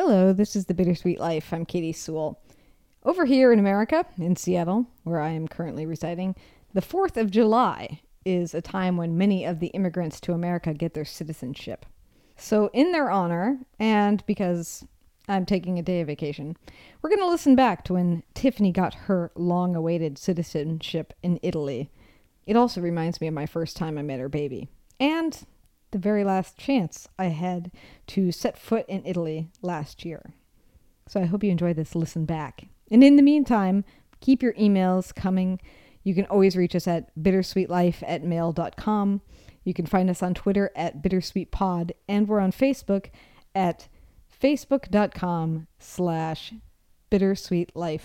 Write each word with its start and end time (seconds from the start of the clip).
Hello, 0.00 0.32
this 0.32 0.54
is 0.54 0.66
The 0.66 0.74
Bittersweet 0.74 1.18
Life. 1.18 1.52
I'm 1.52 1.66
Katy 1.66 1.92
Sewall. 1.92 2.40
Over 3.02 3.24
here 3.24 3.52
in 3.52 3.58
America, 3.58 4.06
in 4.16 4.36
Seattle, 4.36 4.86
where 5.02 5.20
I 5.20 5.30
am 5.30 5.48
currently 5.48 5.86
residing, 5.86 6.36
the 6.72 6.80
4th 6.80 7.16
of 7.16 7.32
July 7.32 8.00
is 8.24 8.54
a 8.54 8.62
time 8.62 8.96
when 8.96 9.18
many 9.18 9.44
of 9.44 9.58
the 9.58 9.66
immigrants 9.74 10.20
to 10.20 10.34
America 10.34 10.72
get 10.72 10.94
their 10.94 11.04
citizenship. 11.04 11.84
So, 12.36 12.70
in 12.72 12.92
their 12.92 13.10
honor, 13.10 13.58
and 13.80 14.24
because 14.24 14.86
I'm 15.26 15.44
taking 15.44 15.80
a 15.80 15.82
day 15.82 16.00
of 16.00 16.06
vacation, 16.06 16.56
we're 17.02 17.10
going 17.10 17.18
to 17.18 17.26
listen 17.26 17.56
back 17.56 17.82
to 17.86 17.94
when 17.94 18.22
Tiffany 18.34 18.70
got 18.70 18.94
her 18.94 19.32
long 19.34 19.74
awaited 19.74 20.16
citizenship 20.16 21.12
in 21.24 21.40
Italy. 21.42 21.90
It 22.46 22.54
also 22.54 22.80
reminds 22.80 23.20
me 23.20 23.26
of 23.26 23.34
my 23.34 23.46
first 23.46 23.76
time 23.76 23.98
I 23.98 24.02
met 24.02 24.20
her 24.20 24.28
baby. 24.28 24.68
And 25.00 25.44
the 25.90 25.98
very 25.98 26.24
last 26.24 26.56
chance 26.56 27.08
I 27.18 27.26
had 27.26 27.70
to 28.08 28.32
set 28.32 28.58
foot 28.58 28.84
in 28.88 29.04
Italy 29.04 29.48
last 29.62 30.04
year. 30.04 30.34
So 31.06 31.20
I 31.20 31.26
hope 31.26 31.42
you 31.42 31.50
enjoy 31.50 31.72
this 31.74 31.94
listen 31.94 32.24
back. 32.24 32.68
And 32.90 33.02
in 33.02 33.16
the 33.16 33.22
meantime, 33.22 33.84
keep 34.20 34.42
your 34.42 34.54
emails 34.54 35.14
coming. 35.14 35.60
You 36.02 36.14
can 36.14 36.26
always 36.26 36.56
reach 36.56 36.74
us 36.74 36.86
at 36.86 37.14
bittersweetlife 37.18 38.02
at 38.06 38.22
mail.com. 38.22 39.20
You 39.64 39.74
can 39.74 39.86
find 39.86 40.08
us 40.08 40.22
on 40.22 40.34
Twitter 40.34 40.70
at 40.74 41.02
bittersweetpod, 41.02 41.90
and 42.08 42.28
we're 42.28 42.40
on 42.40 42.52
Facebook 42.52 43.10
at 43.54 43.88
facebook.com 44.40 45.66
slash 45.78 46.54
bittersweetlife 47.10 48.02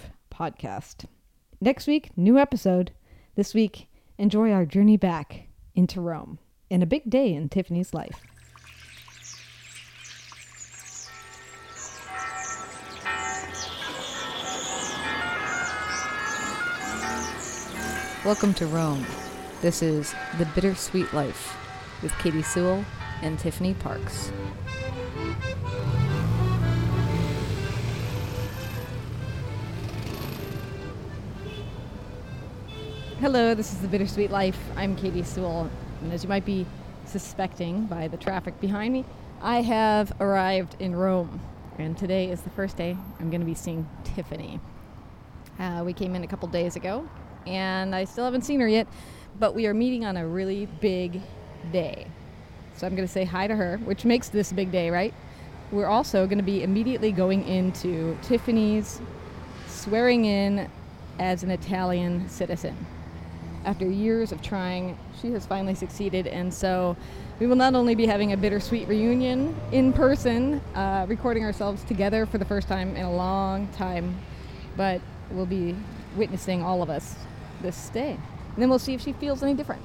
Next 1.61 1.87
week, 1.87 2.11
new 2.17 2.37
episode. 2.37 2.91
This 3.35 3.53
week, 3.53 3.87
enjoy 4.17 4.51
our 4.51 4.65
journey 4.65 4.97
back 4.97 5.47
into 5.75 6.01
Rome 6.01 6.39
and 6.73 6.81
a 6.81 6.87
big 6.87 7.07
day 7.07 7.31
in 7.31 7.47
Tiffany's 7.49 7.93
life. 7.93 8.19
Welcome 18.25 18.55
to 18.55 18.65
Rome. 18.65 19.05
This 19.61 19.83
is 19.83 20.15
The 20.39 20.45
Bittersweet 20.55 21.13
Life 21.13 21.55
with 22.01 22.11
Katy 22.17 22.41
Sewall 22.41 22.83
and 23.21 23.37
Tiffany 23.37 23.75
Parks. 23.75 24.31
Hello, 33.19 33.53
this 33.53 33.71
is 33.71 33.79
The 33.79 33.87
Bittersweet 33.87 34.31
Life. 34.31 34.57
I'm 34.75 34.95
Katy 34.95 35.21
Sewall, 35.21 35.69
as 36.11 36.23
you 36.23 36.29
might 36.29 36.45
be 36.45 36.65
suspecting 37.05 37.85
by 37.85 38.07
the 38.07 38.17
traffic 38.17 38.59
behind 38.59 38.93
me, 38.93 39.05
I 39.41 39.61
have 39.61 40.13
arrived 40.19 40.75
in 40.79 40.95
Rome. 40.95 41.39
And 41.77 41.97
today 41.97 42.29
is 42.29 42.41
the 42.41 42.49
first 42.51 42.77
day 42.77 42.97
I'm 43.19 43.29
going 43.29 43.41
to 43.41 43.45
be 43.45 43.53
seeing 43.53 43.87
Tiffany. 44.03 44.59
Uh, 45.59 45.83
we 45.85 45.93
came 45.93 46.15
in 46.15 46.23
a 46.23 46.27
couple 46.27 46.47
days 46.47 46.75
ago, 46.75 47.07
and 47.45 47.93
I 47.93 48.05
still 48.05 48.25
haven't 48.25 48.43
seen 48.43 48.59
her 48.59 48.67
yet, 48.67 48.87
but 49.39 49.55
we 49.55 49.65
are 49.67 49.73
meeting 49.73 50.05
on 50.05 50.17
a 50.17 50.27
really 50.27 50.67
big 50.81 51.21
day. 51.71 52.07
So 52.75 52.87
I'm 52.87 52.95
going 52.95 53.07
to 53.07 53.11
say 53.11 53.23
hi 53.23 53.47
to 53.47 53.55
her, 53.55 53.77
which 53.77 54.05
makes 54.05 54.29
this 54.29 54.51
big 54.51 54.71
day, 54.71 54.89
right? 54.89 55.13
We're 55.71 55.87
also 55.87 56.25
going 56.25 56.37
to 56.37 56.43
be 56.43 56.63
immediately 56.63 57.11
going 57.11 57.47
into 57.47 58.17
Tiffany's 58.21 59.01
swearing 59.67 60.25
in 60.25 60.69
as 61.19 61.43
an 61.43 61.51
Italian 61.51 62.27
citizen 62.29 62.75
after 63.65 63.89
years 63.89 64.31
of 64.31 64.41
trying, 64.41 64.97
she 65.21 65.31
has 65.31 65.45
finally 65.45 65.75
succeeded. 65.75 66.27
And 66.27 66.53
so 66.53 66.95
we 67.39 67.47
will 67.47 67.55
not 67.55 67.75
only 67.75 67.95
be 67.95 68.05
having 68.05 68.33
a 68.33 68.37
bittersweet 68.37 68.87
reunion 68.87 69.55
in 69.71 69.93
person, 69.93 70.61
uh, 70.75 71.05
recording 71.07 71.43
ourselves 71.43 71.83
together 71.83 72.25
for 72.25 72.37
the 72.37 72.45
first 72.45 72.67
time 72.67 72.95
in 72.95 73.05
a 73.05 73.13
long 73.13 73.67
time, 73.69 74.17
but 74.75 75.01
we'll 75.31 75.45
be 75.45 75.75
witnessing 76.15 76.61
all 76.61 76.81
of 76.83 76.89
us 76.89 77.15
this 77.61 77.89
day. 77.89 78.11
And 78.11 78.61
then 78.61 78.69
we'll 78.69 78.79
see 78.79 78.93
if 78.93 79.01
she 79.01 79.13
feels 79.13 79.41
any 79.41 79.53
different. 79.53 79.81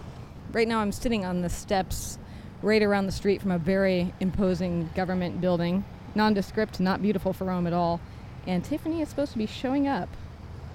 Right 0.53 0.69
now, 0.69 0.80
I'm 0.80 0.92
sitting 0.92 1.24
on 1.24 1.42
the 1.42 1.48
steps 1.48 2.19
right 2.62 2.82
around 2.82 3.06
the 3.06 3.12
street 3.12 3.41
from 3.41 3.50
a 3.50 3.58
very 3.58 4.12
imposing 4.20 4.91
government 4.94 5.41
building. 5.41 5.84
Nondescript, 6.14 6.80
not 6.80 7.00
beautiful 7.00 7.32
for 7.32 7.44
Rome 7.44 7.66
at 7.66 7.72
all. 7.72 8.00
And 8.47 8.64
Tiffany 8.64 9.03
is 9.03 9.08
supposed 9.08 9.32
to 9.32 9.38
be 9.38 9.47
showing 9.47 9.86
up 9.86 10.08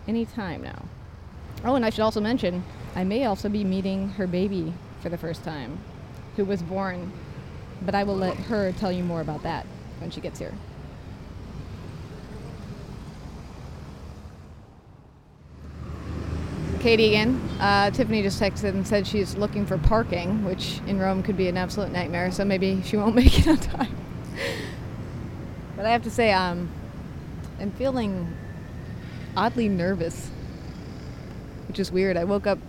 any 0.07 0.25
time 0.25 0.61
now. 0.61 0.85
Oh, 1.65 1.75
and 1.75 1.85
I 1.85 1.89
should 1.89 2.01
also 2.01 2.21
mention 2.21 2.63
I 2.95 3.03
may 3.03 3.25
also 3.25 3.49
be 3.49 3.63
meeting 3.63 4.09
her 4.09 4.27
baby 4.27 4.73
for 5.01 5.09
the 5.09 5.17
first 5.17 5.43
time, 5.43 5.79
who 6.35 6.45
was 6.45 6.61
born, 6.61 7.11
but 7.81 7.95
I 7.95 8.03
will 8.03 8.15
let 8.15 8.35
her 8.35 8.71
tell 8.73 8.91
you 8.91 9.03
more 9.03 9.21
about 9.21 9.43
that 9.43 9.65
when 9.99 10.11
she 10.11 10.21
gets 10.21 10.39
here. 10.39 10.53
Katy 16.83 17.07
again. 17.07 17.41
Uh, 17.61 17.89
Tiffany 17.91 18.21
just 18.21 18.41
texted 18.41 18.71
and 18.71 18.85
said 18.85 19.07
she's 19.07 19.35
looking 19.37 19.65
for 19.65 19.77
parking, 19.77 20.43
which 20.43 20.81
in 20.85 20.99
Rome 20.99 21.23
could 21.23 21.37
be 21.37 21.47
an 21.47 21.55
absolute 21.55 21.93
nightmare, 21.93 22.29
so 22.29 22.43
maybe 22.43 22.81
she 22.83 22.97
won't 22.97 23.15
make 23.15 23.39
it 23.39 23.47
on 23.47 23.57
time. 23.57 23.95
but 25.77 25.85
I 25.85 25.91
have 25.91 26.03
to 26.03 26.11
say, 26.11 26.33
um, 26.33 26.69
I'm 27.59 27.71
feeling 27.71 28.27
oddly 29.37 29.69
nervous, 29.69 30.29
which 31.69 31.79
is 31.79 31.89
weird. 31.89 32.17
I 32.17 32.25
woke 32.25 32.45
up 32.45 32.59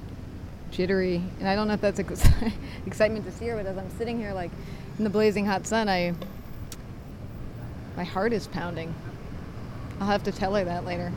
jittery, 0.74 1.22
and 1.38 1.48
I 1.48 1.54
don't 1.54 1.68
know 1.68 1.74
if 1.74 1.80
that's 1.80 2.00
ex- 2.00 2.28
excitement 2.86 3.24
to 3.26 3.32
see 3.32 3.46
her, 3.46 3.56
but 3.56 3.66
as 3.66 3.78
I'm 3.78 3.90
sitting 3.96 4.18
here 4.18 4.32
like 4.32 4.50
in 4.98 5.04
the 5.04 5.10
blazing 5.10 5.46
hot 5.46 5.66
sun, 5.66 5.88
I 5.88 6.14
my 7.96 8.04
heart 8.04 8.32
is 8.32 8.48
pounding. 8.48 8.94
I'll 10.00 10.08
have 10.08 10.24
to 10.24 10.32
tell 10.32 10.54
her 10.54 10.64
that 10.64 10.84
later. 10.84 11.12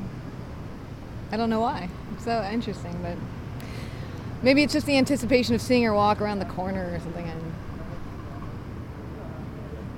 I 1.31 1.37
don't 1.37 1.49
know 1.49 1.59
why. 1.59 1.89
It's 2.13 2.23
so 2.23 2.47
interesting, 2.51 2.97
but 3.01 3.17
maybe 4.43 4.61
it's 4.63 4.73
just 4.73 4.85
the 4.85 4.97
anticipation 4.97 5.55
of 5.55 5.61
seeing 5.61 5.83
her 5.83 5.93
walk 5.93 6.21
around 6.21 6.39
the 6.39 6.45
corner 6.45 6.93
or 6.93 6.99
something. 6.99 7.27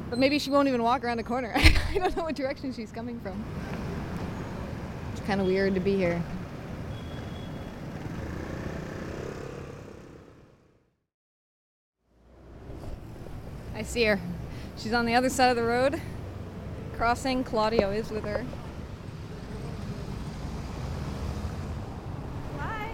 But 0.10 0.18
maybe 0.18 0.40
she 0.40 0.50
won't 0.50 0.68
even 0.68 0.82
walk 0.82 1.04
around 1.04 1.18
the 1.18 1.24
corner. 1.24 1.52
I 1.56 1.98
don't 1.98 2.16
know 2.16 2.24
what 2.24 2.36
direction 2.36 2.74
she's 2.74 2.92
coming 2.92 3.20
from. 3.20 3.44
It's 5.12 5.22
kind 5.28 5.42
of 5.42 5.48
weird 5.48 5.76
to 5.76 5.82
be 5.82 5.96
here. 5.98 6.24
I 13.79 13.79
see 13.90 14.04
her. 14.04 14.20
She's 14.78 14.94
on 14.94 15.06
the 15.08 15.16
other 15.16 15.30
side 15.30 15.50
of 15.50 15.56
the 15.56 15.64
road, 15.64 16.00
crossing. 16.96 17.44
Claudio 17.44 17.90
is 17.90 18.12
with 18.12 18.24
her. 18.24 18.46
Hi. 22.60 22.92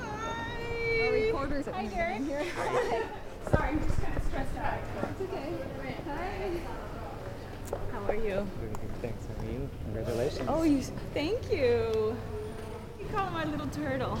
Hi. 0.00 1.06
Our 1.06 1.12
reporters 1.12 1.66
Hi, 1.66 1.84
at 1.84 1.90
Derek. 1.90 2.22
here. 2.22 2.44
Sorry, 3.50 3.68
I'm 3.70 3.80
just 3.84 4.00
kind 4.00 4.16
of 4.16 4.24
stressed 4.24 4.56
out. 4.56 4.78
It's 5.10 5.20
okay. 5.22 5.52
Hi. 6.06 6.50
How 7.92 8.04
are 8.06 8.14
you? 8.14 8.46
Very 8.60 8.72
good, 8.72 9.02
thanks. 9.02 9.26
How 9.26 9.42
are 9.42 9.50
you? 9.50 9.68
Congratulations. 9.84 10.48
Oh, 10.48 10.62
you. 10.62 10.80
Thank 11.12 11.50
you. 11.50 12.16
You 13.00 13.06
call 13.12 13.26
him 13.26 13.34
my 13.34 13.44
little 13.44 13.66
turtle 13.68 14.16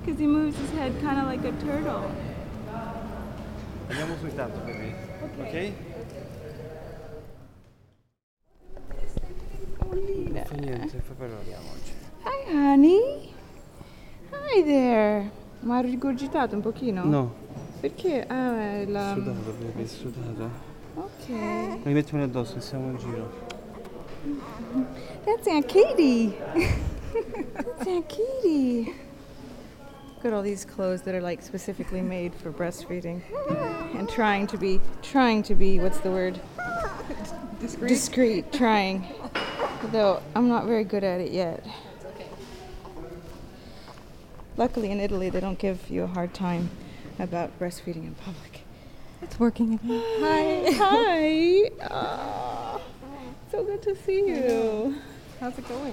because 0.00 0.18
he 0.18 0.26
moves 0.26 0.56
his 0.56 0.70
head 0.70 0.98
kind 1.02 1.18
of 1.20 1.26
like 1.26 1.44
a 1.44 1.52
turtle. 1.64 2.10
Andiamo 3.88 4.16
soltanto, 4.20 4.58
baby. 4.60 4.94
Ok? 5.38 5.72
Non 9.88 10.42
fa 10.44 10.54
niente, 10.56 11.00
fa 11.00 11.12
però 11.14 11.36
andiamo 11.36 11.68
oggi. 11.70 11.92
Hi, 12.24 12.54
honey. 12.54 13.32
Hi 14.30 14.64
there. 14.64 15.30
Ma 15.60 15.78
ha 15.78 15.80
rigurgitato 15.80 16.54
un 16.54 16.60
pochino? 16.62 17.04
No, 17.04 17.34
Perché? 17.80 18.26
Ah, 18.26 18.80
è 18.80 18.86
la... 18.86 19.12
sudato, 19.14 19.52
baby, 19.58 19.86
sudato. 19.86 20.50
Ok. 20.94 21.82
Rimettimelo 21.82 22.24
addosso, 22.24 22.60
siamo 22.60 22.90
in 22.90 22.96
giro. 22.96 23.30
That's 25.24 25.46
Aunt 25.48 25.66
Katie. 25.66 26.32
That's 27.52 27.86
Aunt 27.86 28.06
Katie. 28.06 29.03
Look 30.24 30.32
at 30.32 30.36
all 30.36 30.42
these 30.42 30.64
clothes 30.64 31.02
that 31.02 31.14
are 31.14 31.20
like 31.20 31.42
specifically 31.42 32.00
made 32.00 32.34
for 32.34 32.50
breastfeeding, 32.50 33.20
and 33.94 34.08
trying 34.08 34.46
to 34.46 34.56
be, 34.56 34.80
trying 35.02 35.42
to 35.42 35.54
be, 35.54 35.78
what's 35.78 36.00
the 36.00 36.10
word? 36.10 36.40
Discreet. 37.60 37.88
Discreet. 37.88 38.50
Trying. 38.50 39.04
Though 39.92 40.22
I'm 40.34 40.48
not 40.48 40.64
very 40.64 40.84
good 40.84 41.04
at 41.04 41.20
it 41.20 41.30
yet. 41.30 41.62
Luckily, 44.56 44.90
in 44.90 44.98
Italy, 44.98 45.28
they 45.28 45.40
don't 45.40 45.58
give 45.58 45.90
you 45.90 46.04
a 46.04 46.06
hard 46.06 46.32
time 46.32 46.70
about 47.18 47.58
breastfeeding 47.58 48.06
in 48.06 48.14
public. 48.14 48.62
It's 49.20 49.38
working 49.38 49.74
again. 49.74 50.02
Hi. 50.20 50.72
Hi. 50.72 51.70
Aw, 51.90 52.80
so 53.52 53.62
good 53.62 53.82
to 53.82 53.94
see 53.94 54.26
you. 54.28 54.96
How's 55.38 55.58
it 55.58 55.68
going? 55.68 55.92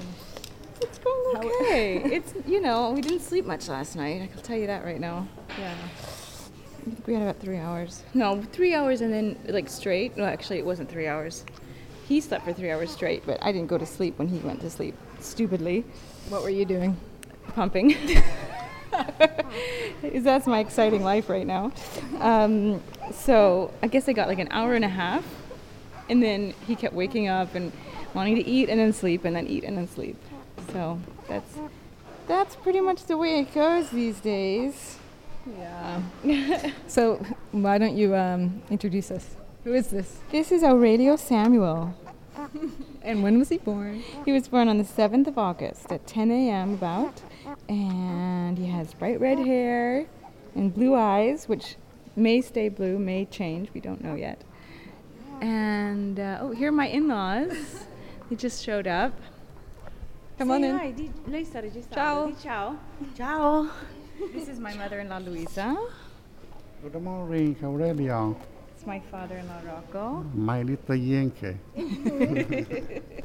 It's 0.81 0.97
going 0.99 1.37
okay. 1.37 1.97
it's 2.15 2.33
you 2.47 2.59
know 2.61 2.91
we 2.91 3.01
didn't 3.01 3.21
sleep 3.21 3.45
much 3.45 3.67
last 3.67 3.95
night. 3.95 4.21
I 4.21 4.27
can 4.27 4.41
tell 4.41 4.57
you 4.57 4.67
that 4.67 4.83
right 4.83 4.99
now. 4.99 5.27
Yeah. 5.59 5.73
I 5.73 6.83
think 6.89 7.05
we 7.07 7.13
had 7.13 7.21
about 7.23 7.39
three 7.39 7.57
hours. 7.57 8.01
No, 8.13 8.41
three 8.51 8.73
hours 8.73 9.01
and 9.01 9.13
then 9.13 9.37
like 9.47 9.69
straight. 9.69 10.17
No, 10.17 10.25
actually 10.25 10.57
it 10.59 10.65
wasn't 10.65 10.89
three 10.89 11.07
hours. 11.07 11.45
he 12.07 12.19
slept 12.19 12.43
for 12.43 12.53
three 12.53 12.71
hours 12.71 12.89
straight, 12.91 13.23
but 13.25 13.37
I 13.41 13.51
didn't 13.51 13.67
go 13.67 13.77
to 13.77 13.85
sleep 13.85 14.17
when 14.17 14.27
he 14.27 14.39
went 14.39 14.61
to 14.61 14.69
sleep. 14.69 14.95
Stupidly, 15.19 15.85
What 16.29 16.41
were 16.41 16.49
you 16.49 16.65
doing? 16.65 16.97
pumping. 17.53 17.95
That's 20.01 20.47
my 20.47 20.59
exciting 20.59 21.03
life 21.03 21.29
right 21.29 21.45
now. 21.45 21.71
Um, 22.19 22.81
so 23.13 23.71
I 23.83 23.87
guess 23.87 24.09
I 24.09 24.13
got 24.13 24.27
like 24.27 24.39
an 24.39 24.47
hour 24.51 24.73
and 24.73 24.83
a 24.83 24.89
half, 24.89 25.23
and 26.09 26.21
then 26.23 26.53
he 26.67 26.75
kept 26.75 26.93
waking 26.95 27.27
up 27.27 27.53
and 27.55 27.71
wanting 28.13 28.35
to 28.35 28.45
eat 28.45 28.69
and 28.69 28.79
then 28.79 28.91
sleep 28.93 29.23
and 29.25 29.35
then 29.35 29.47
eat 29.47 29.63
and 29.63 29.77
then 29.77 29.87
sleep. 29.87 30.17
So 30.71 30.99
that's 31.27 31.57
that's 32.27 32.55
pretty 32.55 32.81
much 32.81 33.05
the 33.05 33.17
way 33.17 33.39
it 33.39 33.53
goes 33.53 33.89
these 33.89 34.19
days. 34.19 34.97
Yeah. 35.57 36.01
so 36.87 37.25
why 37.51 37.77
don't 37.77 37.97
you 37.97 38.15
um, 38.15 38.61
introduce 38.69 39.11
us? 39.11 39.35
Who 39.63 39.73
is 39.73 39.87
this? 39.87 40.19
This 40.31 40.51
is 40.51 40.63
Aurelio 40.63 41.15
Samuel. 41.15 41.93
And 43.03 43.23
when 43.23 43.39
was 43.39 43.49
he 43.49 43.57
born? 43.57 44.03
He 44.25 44.31
was 44.31 44.47
born 44.47 44.67
on 44.67 44.77
the 44.77 44.83
7th 44.83 45.25
of 45.25 45.35
August 45.37 45.91
at 45.91 46.05
10 46.05 46.29
a.m. 46.29 46.75
about, 46.75 47.19
and 47.67 48.59
he 48.59 48.67
has 48.67 48.93
bright 48.93 49.19
red 49.19 49.39
hair 49.39 50.05
and 50.53 50.71
blue 50.71 50.93
eyes, 50.93 51.49
which 51.49 51.77
may 52.15 52.41
stay 52.41 52.69
blue, 52.69 52.99
may 52.99 53.25
change, 53.25 53.69
we 53.73 53.81
don't 53.81 54.03
know 54.03 54.13
yet. 54.13 54.43
And 55.41 56.19
uh, 56.19 56.37
oh, 56.41 56.51
here 56.51 56.69
are 56.69 56.71
my 56.71 56.87
in-laws. 56.87 57.85
they 58.29 58.35
just 58.35 58.63
showed 58.63 58.85
up. 58.85 59.13
Come 60.41 60.53
on 60.53 60.63
in. 60.63 60.75
Hi, 60.75 60.91
di, 60.91 61.11
lei 61.25 61.45
sta 61.45 61.59
registrando. 61.59 61.93
Ciao. 61.93 62.25
Di 62.25 62.35
ciao. 62.41 62.77
Ciao. 63.13 63.69
this 64.33 64.47
is 64.47 64.57
my 64.57 64.73
mother-in-law 64.73 65.19
Luisa. 65.19 65.77
Good 66.81 66.99
morning, 66.99 67.55
Aurelio. 67.61 68.35
It's 68.73 68.87
my 68.87 68.99
father-in-law 69.11 69.61
Rocco. 69.63 70.25
My 70.33 70.63
little 70.63 70.95
Yankee. 70.95 71.59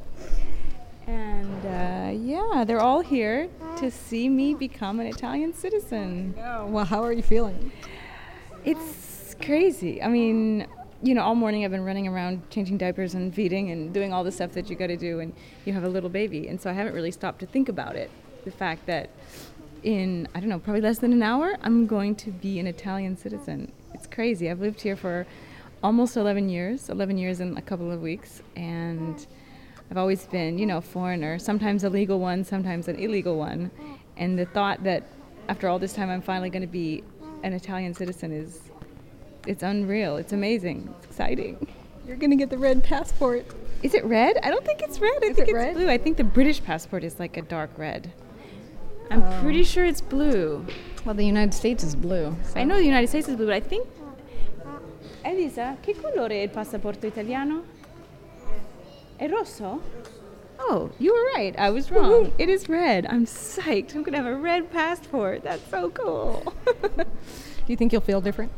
And 1.06 1.64
uh, 1.64 2.10
yeah, 2.12 2.64
they're 2.66 2.82
all 2.82 3.00
here 3.00 3.48
to 3.78 3.90
see 3.90 4.28
me 4.28 4.52
become 4.52 5.00
an 5.00 5.06
Italian 5.06 5.54
citizen. 5.54 6.34
Oh, 6.36 6.66
well, 6.66 6.84
how 6.84 7.02
are 7.02 7.12
you 7.12 7.22
feeling? 7.22 7.72
It's 8.62 9.34
crazy. 9.40 10.02
I 10.02 10.08
mean, 10.08 10.66
you 11.02 11.14
know, 11.14 11.22
all 11.22 11.34
morning 11.34 11.64
I've 11.64 11.70
been 11.70 11.84
running 11.84 12.08
around 12.08 12.48
changing 12.50 12.78
diapers 12.78 13.14
and 13.14 13.34
feeding 13.34 13.70
and 13.70 13.92
doing 13.92 14.12
all 14.12 14.24
the 14.24 14.32
stuff 14.32 14.52
that 14.52 14.70
you 14.70 14.76
got 14.76 14.88
to 14.88 14.96
do, 14.96 15.20
and 15.20 15.32
you 15.64 15.72
have 15.72 15.84
a 15.84 15.88
little 15.88 16.10
baby. 16.10 16.48
And 16.48 16.60
so 16.60 16.70
I 16.70 16.72
haven't 16.72 16.94
really 16.94 17.10
stopped 17.10 17.40
to 17.40 17.46
think 17.46 17.68
about 17.68 17.96
it. 17.96 18.10
The 18.44 18.50
fact 18.50 18.86
that 18.86 19.10
in, 19.82 20.26
I 20.34 20.40
don't 20.40 20.48
know, 20.48 20.58
probably 20.58 20.80
less 20.80 20.98
than 20.98 21.12
an 21.12 21.22
hour, 21.22 21.56
I'm 21.62 21.86
going 21.86 22.14
to 22.16 22.30
be 22.30 22.58
an 22.58 22.66
Italian 22.66 23.16
citizen. 23.16 23.72
It's 23.94 24.06
crazy. 24.06 24.50
I've 24.50 24.60
lived 24.60 24.80
here 24.80 24.96
for 24.96 25.26
almost 25.82 26.16
11 26.16 26.48
years, 26.48 26.88
11 26.88 27.18
years 27.18 27.40
in 27.40 27.56
a 27.56 27.62
couple 27.62 27.90
of 27.92 28.00
weeks, 28.00 28.42
and 28.56 29.26
I've 29.90 29.96
always 29.98 30.24
been, 30.26 30.58
you 30.58 30.66
know, 30.66 30.78
a 30.78 30.82
foreigner, 30.82 31.38
sometimes 31.38 31.84
a 31.84 31.90
legal 31.90 32.18
one, 32.18 32.42
sometimes 32.42 32.88
an 32.88 32.96
illegal 32.96 33.36
one. 33.36 33.70
And 34.16 34.38
the 34.38 34.46
thought 34.46 34.82
that 34.84 35.04
after 35.48 35.68
all 35.68 35.78
this 35.78 35.92
time 35.92 36.10
I'm 36.10 36.22
finally 36.22 36.50
going 36.50 36.62
to 36.62 36.66
be 36.66 37.04
an 37.42 37.52
Italian 37.52 37.94
citizen 37.94 38.32
is 38.32 38.60
it's 39.46 39.62
unreal. 39.62 40.16
It's 40.16 40.32
amazing. 40.32 40.92
It's 40.98 41.06
exciting. 41.06 41.66
You're 42.06 42.16
gonna 42.16 42.36
get 42.36 42.50
the 42.50 42.58
red 42.58 42.82
passport. 42.84 43.44
Is 43.82 43.94
it 43.94 44.04
red? 44.04 44.38
I 44.42 44.50
don't 44.50 44.64
think 44.64 44.80
it's 44.82 44.98
red. 45.00 45.12
I 45.22 45.26
Is 45.26 45.36
think 45.36 45.48
it 45.48 45.50
it's 45.50 45.52
red? 45.54 45.74
blue. 45.74 45.88
I 45.88 45.98
think 45.98 46.16
the 46.16 46.24
British 46.24 46.62
passport 46.62 47.04
is 47.04 47.18
like 47.18 47.36
a 47.36 47.42
dark 47.42 47.70
red. 47.76 48.10
I'm 49.10 49.22
Oh. 49.22 49.38
pretty 49.42 49.62
sure 49.64 49.84
it's 49.84 50.00
blue. 50.00 50.64
Well, 51.04 51.14
the 51.14 51.24
United 51.24 51.54
States 51.54 51.84
is 51.84 51.94
blue. 51.94 52.34
so- 52.44 52.58
I 52.60 52.64
know 52.64 52.76
the 52.76 52.84
United 52.84 53.08
States 53.08 53.28
is 53.28 53.36
blue, 53.36 53.46
but 53.46 53.54
I 53.54 53.60
think 53.60 53.86
Elisa, 55.24 55.76
che 55.82 55.94
colore 55.94 56.36
è 56.40 56.42
il 56.42 56.50
passaporto 56.50 57.06
italiano? 57.06 57.64
È 59.18 59.28
rosso? 59.28 59.80
Oh, 60.58 60.90
you 60.98 61.12
were 61.12 61.24
right. 61.34 61.54
I 61.58 61.70
was 61.70 61.90
wrong. 61.90 62.32
It 62.38 62.48
is 62.48 62.68
red. 62.68 63.06
I'm 63.06 63.24
psyched. 63.26 63.94
I'm 63.94 64.02
gonna 64.02 64.16
have 64.18 64.26
a 64.26 64.36
red 64.36 64.70
passport. 64.70 65.42
That's 65.42 65.68
so 65.70 65.90
cool. 65.90 66.42
Do 66.96 67.04
you 67.72 67.76
think 67.76 67.92
you'll 67.92 68.00
feel 68.02 68.20
different? 68.20 68.52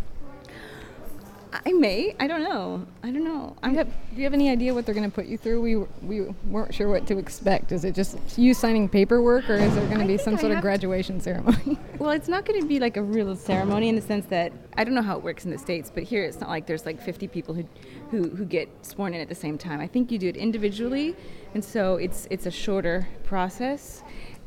I 1.52 1.72
may. 1.72 2.14
I 2.20 2.26
don't 2.26 2.42
know. 2.42 2.86
I 3.02 3.10
don't 3.10 3.24
know. 3.24 3.48
Do 3.48 3.58
I'm 3.62 3.72
you, 3.72 3.78
have, 3.78 3.88
do 3.88 4.16
you 4.16 4.24
have 4.24 4.34
any 4.34 4.50
idea 4.50 4.74
what 4.74 4.86
they're 4.86 4.94
going 4.94 5.08
to 5.08 5.14
put 5.14 5.26
you 5.26 5.38
through? 5.38 5.60
We, 5.60 5.76
we 6.02 6.34
weren't 6.46 6.74
sure 6.74 6.88
what 6.88 7.06
to 7.06 7.18
expect. 7.18 7.72
Is 7.72 7.84
it 7.84 7.94
just 7.94 8.18
you 8.38 8.54
signing 8.54 8.88
paperwork, 8.88 9.48
or 9.48 9.54
is 9.54 9.74
there 9.74 9.86
going 9.86 10.00
to 10.00 10.06
be 10.06 10.18
some 10.18 10.34
I 10.34 10.38
sort 10.38 10.52
of 10.52 10.60
graduation 10.60 11.20
ceremony? 11.20 11.78
Well, 11.98 12.10
it's 12.10 12.28
not 12.28 12.44
going 12.44 12.60
to 12.60 12.66
be 12.66 12.78
like 12.78 12.96
a 12.96 13.02
real 13.02 13.34
ceremony 13.34 13.88
in 13.88 13.96
the 13.96 14.00
sense 14.02 14.24
that 14.26 14.52
I 14.76 14.84
don't 14.84 14.94
know 14.94 15.02
how 15.02 15.16
it 15.16 15.24
works 15.24 15.44
in 15.44 15.50
the 15.50 15.58
states, 15.58 15.90
but 15.92 16.04
here 16.04 16.22
it's 16.22 16.38
not 16.38 16.48
like 16.48 16.64
there's 16.64 16.86
like 16.86 17.02
50 17.02 17.26
people 17.26 17.54
who, 17.54 17.64
who, 18.12 18.30
who 18.30 18.44
get 18.44 18.68
sworn 18.86 19.14
in 19.14 19.20
at 19.20 19.28
the 19.28 19.34
same 19.34 19.58
time. 19.58 19.80
I 19.80 19.88
think 19.88 20.12
you 20.12 20.18
do 20.18 20.28
it 20.28 20.36
individually, 20.36 21.16
and 21.54 21.64
so 21.64 21.96
it's 21.96 22.28
it's 22.30 22.46
a 22.46 22.52
shorter 22.52 23.08
process, 23.24 24.04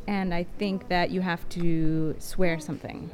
and 0.07 0.33
I 0.33 0.43
think 0.59 0.87
that 0.87 1.11
you 1.11 1.19
have 1.19 1.47
to 1.49 2.15
swear 2.19 2.57
something. 2.57 3.11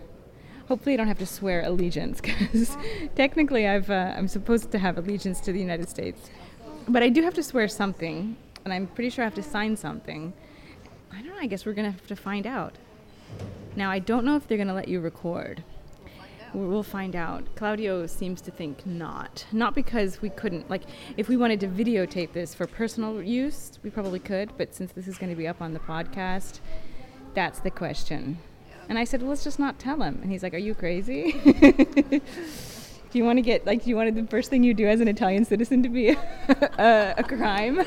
Hopefully, 0.68 0.94
I 0.94 0.98
don't 0.98 1.08
have 1.08 1.20
to 1.20 1.26
swear 1.26 1.62
allegiance 1.64 2.20
because 2.22 2.78
technically 3.16 3.68
I've 3.68 3.90
uh, 3.90 4.14
I'm 4.18 4.28
supposed 4.28 4.72
to 4.72 4.80
have 4.80 4.98
allegiance 4.98 5.40
to 5.42 5.52
the 5.52 5.60
United 5.60 5.90
States, 5.90 6.30
but 6.88 7.02
I 7.04 7.10
do 7.10 7.22
have 7.24 7.34
to 7.36 7.44
swear 7.44 7.68
something, 7.68 8.36
and 8.66 8.74
I'm 8.74 8.88
pretty 8.88 9.10
sure 9.10 9.24
I 9.24 9.28
have 9.28 9.36
to 9.36 9.44
sign 9.44 9.78
something. 9.78 10.34
I 11.12 11.22
don't 11.22 11.28
know. 11.28 11.38
I 11.40 11.48
guess 11.48 11.66
we're 11.66 11.74
gonna 11.74 11.92
have 11.92 12.08
to 12.08 12.16
find 12.16 12.46
out. 12.46 12.76
Now, 13.76 13.92
I 13.92 14.00
don't 14.00 14.26
know 14.26 14.36
if 14.36 14.48
they're 14.48 14.58
going 14.58 14.70
to 14.70 14.74
let 14.74 14.88
you 14.88 15.00
record. 15.00 15.64
We- 16.54 16.66
We'll 16.66 16.82
find 16.82 17.16
out. 17.16 17.44
Claudio 17.56 18.08
seems 18.08 18.42
to 18.42 18.52
think 18.52 18.86
not. 18.88 19.46
Not 19.52 19.76
because 19.76 20.20
we 20.22 20.30
couldn't, 20.32 20.68
like, 20.70 20.82
if 21.16 21.28
we 21.30 21.38
wanted 21.38 21.60
to 21.60 21.68
videotape 21.68 22.32
this 22.34 22.56
for 22.56 22.66
personal 22.66 23.22
use, 23.22 23.78
we 23.84 23.92
probably 23.92 24.18
could, 24.20 24.58
but 24.58 24.74
since 24.74 24.94
this 24.94 25.08
is 25.08 25.20
going 25.20 25.30
to 25.30 25.36
be 25.36 25.48
up 25.48 25.62
on 25.62 25.74
the 25.74 25.80
podcast, 25.80 26.60
that's 27.36 27.60
the 27.60 27.70
question. 27.70 28.40
And 28.90 28.98
I 28.98 29.04
said, 29.04 29.22
well, 29.22 29.30
let's 29.30 29.44
just 29.44 29.60
not 29.60 29.80
tell 29.80 30.02
him. 30.02 30.20
And 30.22 30.32
he's 30.32 30.44
like, 30.44 30.54
are 30.54 30.60
you 30.60 30.74
crazy? 30.74 31.32
do 31.44 32.22
you 33.14 33.24
want 33.26 33.38
to 33.38 33.42
get, 33.42 33.66
like, 33.66 33.84
do 33.84 33.90
you 33.90 33.96
want 33.96 34.16
the 34.16 34.26
first 34.28 34.50
thing 34.50 34.64
you 34.64 34.74
do 34.74 34.88
as 34.88 35.02
an 35.02 35.08
Italian 35.08 35.44
citizen 35.46 35.84
to 35.84 35.90
be 35.90 36.10
a, 36.50 37.16
a 37.18 37.24
crime? 37.24 37.82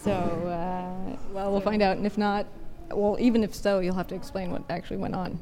so, 0.00 0.12
uh, 0.12 1.16
well, 1.32 1.52
we'll 1.52 1.60
find 1.60 1.82
out, 1.82 1.98
and 1.98 2.06
if 2.06 2.16
not, 2.16 2.46
well, 2.90 3.16
even 3.20 3.44
if 3.44 3.54
so, 3.54 3.80
you'll 3.80 3.94
have 3.94 4.08
to 4.08 4.14
explain 4.14 4.50
what 4.50 4.62
actually 4.70 4.96
went 4.98 5.14
on 5.14 5.38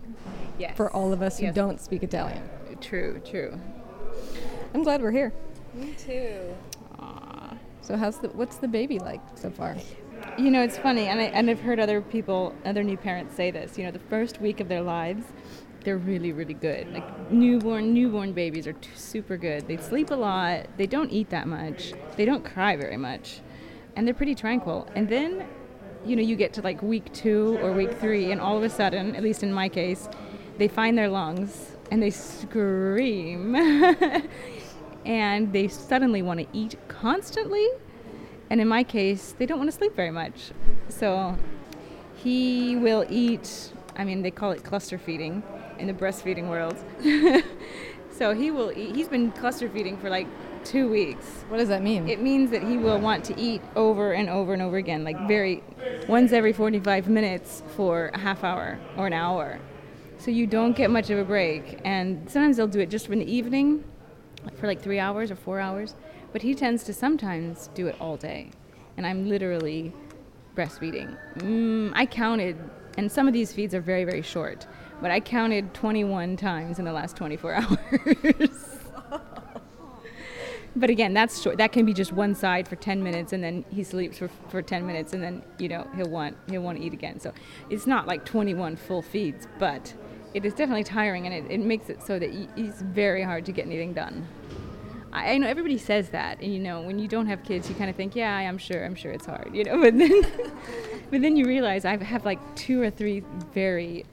yes. 0.58 0.76
for 0.76 0.90
all 0.90 1.12
of 1.12 1.22
us 1.22 1.38
who 1.38 1.46
Yes. 1.46 1.54
don't 1.54 1.80
speak 1.80 2.02
Italian. 2.02 2.42
True, 2.80 3.20
true. 3.24 3.58
I'm 4.74 4.82
glad 4.82 5.02
we're 5.02 5.10
here. 5.10 5.32
Me 5.74 5.94
too. 5.94 6.54
So, 7.82 7.96
how's 7.96 8.18
the 8.18 8.28
what's 8.28 8.56
the 8.56 8.68
baby 8.68 8.98
like 9.00 9.20
so 9.34 9.50
far? 9.50 9.76
You 10.38 10.50
know, 10.50 10.62
it's 10.62 10.78
funny, 10.78 11.06
and, 11.06 11.20
I, 11.20 11.24
and 11.24 11.50
I've 11.50 11.60
heard 11.60 11.80
other 11.80 12.00
people, 12.00 12.54
other 12.64 12.82
new 12.82 12.96
parents 12.96 13.34
say 13.34 13.50
this. 13.50 13.76
You 13.76 13.84
know, 13.84 13.90
the 13.90 13.98
first 13.98 14.40
week 14.40 14.60
of 14.60 14.68
their 14.68 14.80
lives, 14.80 15.24
they're 15.84 15.98
really, 15.98 16.32
really 16.32 16.54
good. 16.54 16.92
Like 16.92 17.30
newborn, 17.30 17.92
newborn 17.92 18.32
babies 18.32 18.66
are 18.66 18.72
t- 18.72 18.90
super 18.94 19.36
good. 19.36 19.66
They 19.66 19.76
sleep 19.76 20.10
a 20.10 20.14
lot. 20.14 20.66
They 20.76 20.86
don't 20.86 21.10
eat 21.10 21.30
that 21.30 21.48
much. 21.48 21.92
They 22.16 22.24
don't 22.24 22.44
cry 22.44 22.76
very 22.76 22.96
much, 22.96 23.40
and 23.96 24.06
they're 24.06 24.14
pretty 24.14 24.34
tranquil. 24.34 24.88
And 24.94 25.08
then, 25.08 25.46
you 26.06 26.16
know, 26.16 26.22
you 26.22 26.36
get 26.36 26.52
to 26.54 26.62
like 26.62 26.80
week 26.80 27.12
two 27.12 27.58
or 27.60 27.72
week 27.72 27.98
three, 27.98 28.30
and 28.30 28.40
all 28.40 28.56
of 28.56 28.62
a 28.62 28.70
sudden, 28.70 29.16
at 29.16 29.22
least 29.22 29.42
in 29.42 29.52
my 29.52 29.68
case, 29.68 30.08
they 30.58 30.68
find 30.68 30.96
their 30.96 31.08
lungs 31.08 31.76
and 31.90 32.02
they 32.02 32.10
scream, 32.10 33.56
and 35.04 35.52
they 35.52 35.66
suddenly 35.68 36.22
want 36.22 36.40
to 36.40 36.46
eat 36.52 36.76
constantly. 36.88 37.66
And 38.50 38.60
in 38.60 38.66
my 38.66 38.82
case, 38.82 39.34
they 39.38 39.46
don't 39.46 39.58
want 39.58 39.70
to 39.70 39.76
sleep 39.76 39.94
very 39.94 40.10
much. 40.10 40.50
So 40.88 41.38
he 42.16 42.76
will 42.76 43.06
eat, 43.08 43.72
I 43.96 44.04
mean, 44.04 44.22
they 44.22 44.32
call 44.32 44.50
it 44.50 44.64
cluster 44.64 44.98
feeding 44.98 45.42
in 45.78 45.86
the 45.86 45.94
breastfeeding 45.94 46.48
world. 46.48 46.76
so 48.10 48.34
he 48.34 48.50
will 48.50 48.72
eat, 48.72 48.94
he's 48.96 49.08
been 49.08 49.30
cluster 49.32 49.68
feeding 49.68 49.96
for 49.96 50.10
like 50.10 50.26
two 50.64 50.90
weeks. 50.90 51.44
What 51.48 51.58
does 51.58 51.68
that 51.68 51.82
mean? 51.82 52.08
It 52.08 52.20
means 52.20 52.50
that 52.50 52.62
he 52.62 52.76
will 52.76 52.98
want 52.98 53.24
to 53.26 53.40
eat 53.40 53.62
over 53.76 54.12
and 54.12 54.28
over 54.28 54.52
and 54.52 54.60
over 54.60 54.76
again, 54.76 55.04
like 55.04 55.28
very, 55.28 55.62
once 56.08 56.32
every 56.32 56.52
45 56.52 57.08
minutes 57.08 57.62
for 57.76 58.10
a 58.12 58.18
half 58.18 58.42
hour 58.42 58.78
or 58.96 59.06
an 59.06 59.12
hour. 59.12 59.60
So 60.18 60.30
you 60.30 60.46
don't 60.46 60.76
get 60.76 60.90
much 60.90 61.08
of 61.08 61.18
a 61.18 61.24
break. 61.24 61.80
And 61.84 62.28
sometimes 62.28 62.56
they'll 62.56 62.66
do 62.66 62.80
it 62.80 62.90
just 62.90 63.08
in 63.08 63.20
the 63.20 63.32
evening 63.32 63.84
for 64.56 64.66
like 64.66 64.82
three 64.82 64.98
hours 64.98 65.30
or 65.30 65.36
four 65.36 65.60
hours. 65.60 65.94
But 66.32 66.42
he 66.42 66.54
tends 66.54 66.84
to 66.84 66.92
sometimes 66.92 67.68
do 67.74 67.86
it 67.86 67.96
all 68.00 68.16
day. 68.16 68.50
And 68.96 69.06
I'm 69.06 69.28
literally 69.28 69.92
breastfeeding. 70.54 71.16
Mm, 71.38 71.92
I 71.94 72.06
counted, 72.06 72.56
and 72.98 73.10
some 73.10 73.26
of 73.26 73.32
these 73.32 73.52
feeds 73.52 73.74
are 73.74 73.80
very, 73.80 74.04
very 74.04 74.22
short, 74.22 74.66
but 75.00 75.10
I 75.10 75.20
counted 75.20 75.72
21 75.74 76.36
times 76.36 76.78
in 76.78 76.84
the 76.84 76.92
last 76.92 77.16
24 77.16 77.54
hours. 78.00 78.70
But 80.76 80.88
again, 80.88 81.14
that's 81.14 81.42
short. 81.42 81.58
That 81.58 81.72
can 81.72 81.84
be 81.84 81.92
just 81.92 82.12
one 82.12 82.34
side 82.34 82.68
for 82.68 82.76
10 82.76 83.02
minutes, 83.02 83.32
and 83.32 83.42
then 83.42 83.64
he 83.70 83.82
sleeps 83.82 84.18
for, 84.18 84.28
for 84.48 84.62
10 84.62 84.86
minutes, 84.86 85.12
and 85.12 85.22
then 85.22 85.42
you 85.58 85.68
know 85.68 85.88
he'll 85.96 86.08
want 86.08 86.36
he'll 86.48 86.62
want 86.62 86.78
to 86.78 86.84
eat 86.84 86.92
again. 86.92 87.18
So 87.18 87.32
it's 87.70 87.86
not 87.86 88.06
like 88.06 88.24
21 88.24 88.76
full 88.76 89.02
feeds, 89.02 89.48
but 89.58 89.92
it 90.32 90.44
is 90.44 90.54
definitely 90.54 90.84
tiring, 90.84 91.26
and 91.26 91.34
it, 91.34 91.50
it 91.50 91.58
makes 91.58 91.90
it 91.90 92.02
so 92.02 92.18
that 92.20 92.30
it's 92.56 92.82
very 92.82 93.22
hard 93.22 93.44
to 93.46 93.52
get 93.52 93.66
anything 93.66 93.92
done. 93.92 94.28
I 95.12 95.32
I 95.32 95.38
know 95.38 95.48
everybody 95.48 95.78
says 95.78 96.10
that, 96.10 96.40
and 96.40 96.52
you 96.52 96.60
know, 96.60 96.82
when 96.82 96.98
you 96.98 97.08
don't 97.08 97.26
have 97.26 97.42
kids, 97.42 97.68
you 97.68 97.74
kind 97.74 97.90
of 97.90 97.96
think, 97.96 98.14
yeah, 98.14 98.34
I'm 98.36 98.58
sure, 98.58 98.84
I'm 98.84 98.94
sure 98.94 99.12
it's 99.12 99.26
hard, 99.26 99.54
you 99.54 99.64
know. 99.64 99.80
But 99.80 99.98
then, 99.98 100.22
but 101.10 101.22
then 101.22 101.36
you 101.36 101.46
realize 101.46 101.84
I 101.84 101.96
have 102.02 102.24
like 102.24 102.40
two 102.54 102.80
or 102.80 102.90
three 102.90 103.24
very 103.52 104.04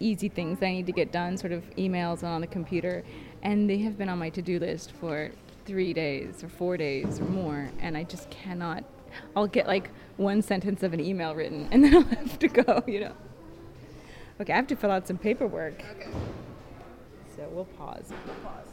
easy 0.00 0.28
things 0.28 0.62
I 0.62 0.72
need 0.72 0.86
to 0.86 0.92
get 0.92 1.12
done, 1.12 1.36
sort 1.36 1.52
of 1.52 1.62
emails 1.76 2.22
on 2.22 2.40
the 2.40 2.46
computer, 2.46 3.04
and 3.42 3.68
they 3.68 3.78
have 3.78 3.96
been 3.96 4.08
on 4.08 4.18
my 4.18 4.30
to-do 4.30 4.58
list 4.58 4.92
for 4.92 5.30
three 5.64 5.92
days 5.92 6.42
or 6.42 6.48
four 6.48 6.76
days 6.76 7.20
or 7.20 7.24
more, 7.24 7.70
and 7.80 7.96
I 7.96 8.04
just 8.04 8.30
cannot. 8.30 8.84
I'll 9.34 9.46
get 9.46 9.66
like 9.66 9.90
one 10.16 10.42
sentence 10.42 10.82
of 10.82 10.92
an 10.92 11.00
email 11.00 11.34
written, 11.34 11.68
and 11.70 11.84
then 11.84 11.94
I'll 11.94 12.02
have 12.02 12.38
to 12.40 12.48
go, 12.48 12.82
you 12.86 13.00
know. 13.00 13.12
Okay, 14.40 14.52
I 14.52 14.56
have 14.56 14.66
to 14.66 14.76
fill 14.76 14.90
out 14.90 15.06
some 15.06 15.16
paperwork. 15.16 15.82
Okay. 15.92 16.10
So 17.36 17.48
we'll 17.50 17.64
pause. 17.64 18.12
We'll 18.26 18.34
pause. 18.36 18.66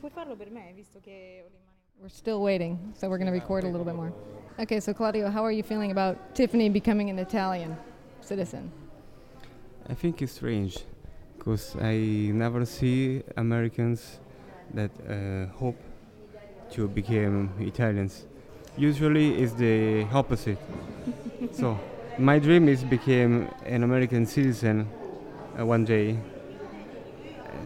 Puoi 0.00 0.10
farlo 0.10 0.36
per 0.36 0.50
me, 0.50 0.72
visto 0.74 1.00
che 1.00 1.42
ho 1.44 1.48
le 1.50 1.58
mani. 1.62 1.74
We're 1.98 2.08
still 2.08 2.40
waiting, 2.40 2.92
so 2.94 3.08
we're 3.08 3.18
going 3.18 3.30
to 3.30 3.38
record 3.38 3.64
a 3.64 3.68
little 3.68 3.84
bit 3.84 3.94
more. 3.94 4.12
Okay, 4.58 4.80
so 4.80 4.94
Claudio, 4.94 5.28
how 5.28 5.44
are 5.44 5.52
you 5.52 5.62
feeling 5.62 5.90
about 5.90 6.34
Tiffany 6.34 6.70
becoming 6.70 7.10
an 7.10 7.18
Italian 7.18 7.76
citizen? 8.20 8.70
I 9.88 9.94
think 9.94 10.22
it's 10.22 10.32
strange 10.32 10.78
because 11.36 11.76
I 11.80 11.96
never 12.32 12.64
see 12.64 13.22
Americans 13.36 14.18
that 14.74 14.90
uh, 15.08 15.52
hope 15.56 15.78
to 16.72 16.88
become 16.88 17.50
Italians. 17.60 18.24
Usually 18.76 19.42
it's 19.42 19.52
the 19.52 20.06
opposite. 20.12 20.58
so 21.52 21.78
my 22.18 22.38
dream 22.38 22.68
is 22.68 22.82
become 22.82 23.48
an 23.64 23.82
American 23.82 24.26
citizen 24.26 24.88
uh, 25.58 25.64
one 25.64 25.84
day. 25.84 26.18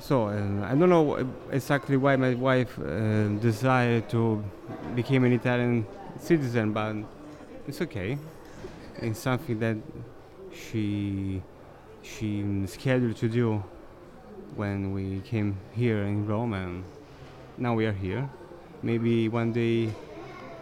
So 0.01 0.29
uh, 0.29 0.65
I 0.65 0.75
don't 0.75 0.89
know 0.89 1.29
exactly 1.51 1.97
why 1.99 2.17
my 2.17 2.35
wife 2.35 2.79
uh, 2.79 3.29
decided 3.39 4.09
to 4.11 4.43
become 4.95 5.25
an 5.25 5.33
Italian 5.33 5.87
citizen, 6.19 6.73
but 6.73 6.97
it's 7.69 7.83
okay. 7.83 8.17
It's 8.97 9.19
something 9.19 9.59
that 9.61 9.77
she 10.53 11.43
she 12.03 12.67
scheduled 12.67 13.17
to 13.17 13.29
do 13.29 13.63
when 14.57 14.95
we 14.95 15.21
came 15.21 15.59
here 15.73 16.03
in 16.05 16.27
Rome, 16.27 16.55
and 16.55 16.85
now 17.59 17.75
we 17.75 17.85
are 17.85 17.93
here. 17.93 18.29
Maybe 18.83 19.29
one 19.29 19.53
day 19.53 19.93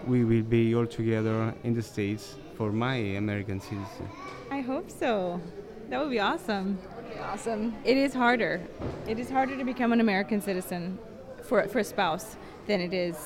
we 0.06 0.24
will 0.24 0.42
be 0.42 0.74
all 0.74 0.86
together 0.86 1.54
in 1.62 1.74
the 1.74 1.82
States 1.82 2.34
for 2.56 2.72
my 2.72 2.96
American 2.96 3.60
citizen. 3.60 4.08
I 4.50 4.60
hope 4.60 4.90
so. 4.90 5.40
That 5.88 6.00
would 6.00 6.10
be 6.10 6.20
awesome. 6.20 6.78
Awesome. 7.20 7.74
It 7.84 7.96
is 7.96 8.12
harder. 8.12 8.60
It 9.06 9.18
is 9.18 9.30
harder 9.30 9.56
to 9.56 9.64
become 9.64 9.92
an 9.92 10.00
American 10.00 10.40
citizen 10.40 10.98
for, 11.42 11.66
for 11.68 11.78
a 11.78 11.84
spouse 11.84 12.36
than 12.66 12.80
it 12.80 12.92
is 12.92 13.16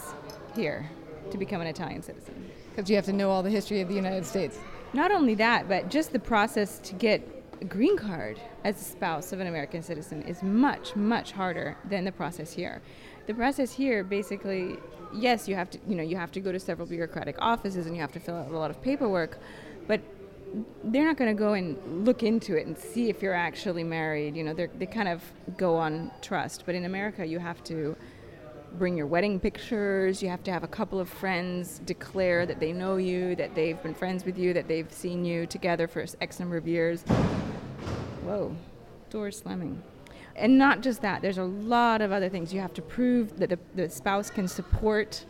here 0.54 0.88
to 1.30 1.38
become 1.38 1.60
an 1.60 1.66
Italian 1.66 2.02
citizen. 2.02 2.50
Because 2.70 2.88
you 2.88 2.94
have 2.96 3.04
to 3.06 3.12
know 3.12 3.30
all 3.30 3.42
the 3.42 3.50
history 3.50 3.80
of 3.80 3.88
the 3.88 3.94
United 3.94 4.24
States. 4.24 4.58
Not 4.92 5.10
only 5.10 5.34
that, 5.36 5.68
but 5.68 5.90
just 5.90 6.12
the 6.12 6.20
process 6.20 6.78
to 6.80 6.94
get 6.94 7.28
a 7.60 7.64
green 7.64 7.96
card 7.96 8.40
as 8.64 8.80
a 8.80 8.84
spouse 8.84 9.32
of 9.32 9.40
an 9.40 9.48
American 9.48 9.82
citizen 9.82 10.22
is 10.22 10.42
much, 10.42 10.94
much 10.94 11.32
harder 11.32 11.76
than 11.88 12.04
the 12.04 12.12
process 12.12 12.52
here. 12.52 12.80
The 13.26 13.34
process 13.34 13.72
here 13.72 14.04
basically, 14.04 14.76
yes, 15.12 15.48
you 15.48 15.56
have 15.56 15.70
to, 15.70 15.78
you 15.88 15.96
know, 15.96 16.02
you 16.02 16.16
have 16.16 16.30
to 16.32 16.40
go 16.40 16.52
to 16.52 16.60
several 16.60 16.86
bureaucratic 16.86 17.36
offices 17.40 17.86
and 17.86 17.94
you 17.96 18.00
have 18.00 18.12
to 18.12 18.20
fill 18.20 18.36
out 18.36 18.50
a 18.50 18.56
lot 18.56 18.70
of 18.70 18.80
paperwork, 18.82 19.38
but 19.86 20.00
they're 20.84 21.06
not 21.06 21.16
going 21.16 21.34
to 21.34 21.38
go 21.38 21.54
and 21.54 22.04
look 22.04 22.22
into 22.22 22.56
it 22.56 22.66
and 22.66 22.76
see 22.76 23.08
if 23.08 23.22
you're 23.22 23.34
actually 23.34 23.84
married. 23.84 24.36
You 24.36 24.44
know, 24.44 24.54
they 24.54 24.66
they 24.78 24.86
kind 24.86 25.08
of 25.08 25.22
go 25.56 25.76
on 25.76 26.10
trust. 26.20 26.64
But 26.66 26.74
in 26.74 26.84
America, 26.84 27.24
you 27.24 27.38
have 27.38 27.62
to 27.64 27.96
bring 28.78 28.96
your 28.96 29.06
wedding 29.06 29.38
pictures. 29.38 30.22
You 30.22 30.28
have 30.28 30.42
to 30.44 30.52
have 30.52 30.64
a 30.64 30.68
couple 30.68 30.98
of 30.98 31.08
friends 31.08 31.80
declare 31.84 32.46
that 32.46 32.60
they 32.60 32.72
know 32.72 32.96
you, 32.96 33.36
that 33.36 33.54
they've 33.54 33.80
been 33.82 33.94
friends 33.94 34.24
with 34.24 34.38
you, 34.38 34.52
that 34.54 34.68
they've 34.68 34.92
seen 34.92 35.24
you 35.24 35.46
together 35.46 35.86
for 35.86 36.04
X 36.20 36.40
number 36.40 36.56
of 36.56 36.66
years. 36.66 37.02
Whoa, 38.24 38.54
door 39.10 39.30
slamming. 39.30 39.82
And 40.34 40.56
not 40.56 40.80
just 40.80 41.02
that, 41.02 41.20
there's 41.20 41.38
a 41.38 41.44
lot 41.44 42.00
of 42.00 42.10
other 42.10 42.28
things. 42.28 42.54
You 42.54 42.60
have 42.60 42.72
to 42.74 42.82
prove 42.82 43.38
that 43.38 43.50
the, 43.50 43.58
the 43.74 43.90
spouse 43.90 44.30
can 44.30 44.48
support 44.48 45.24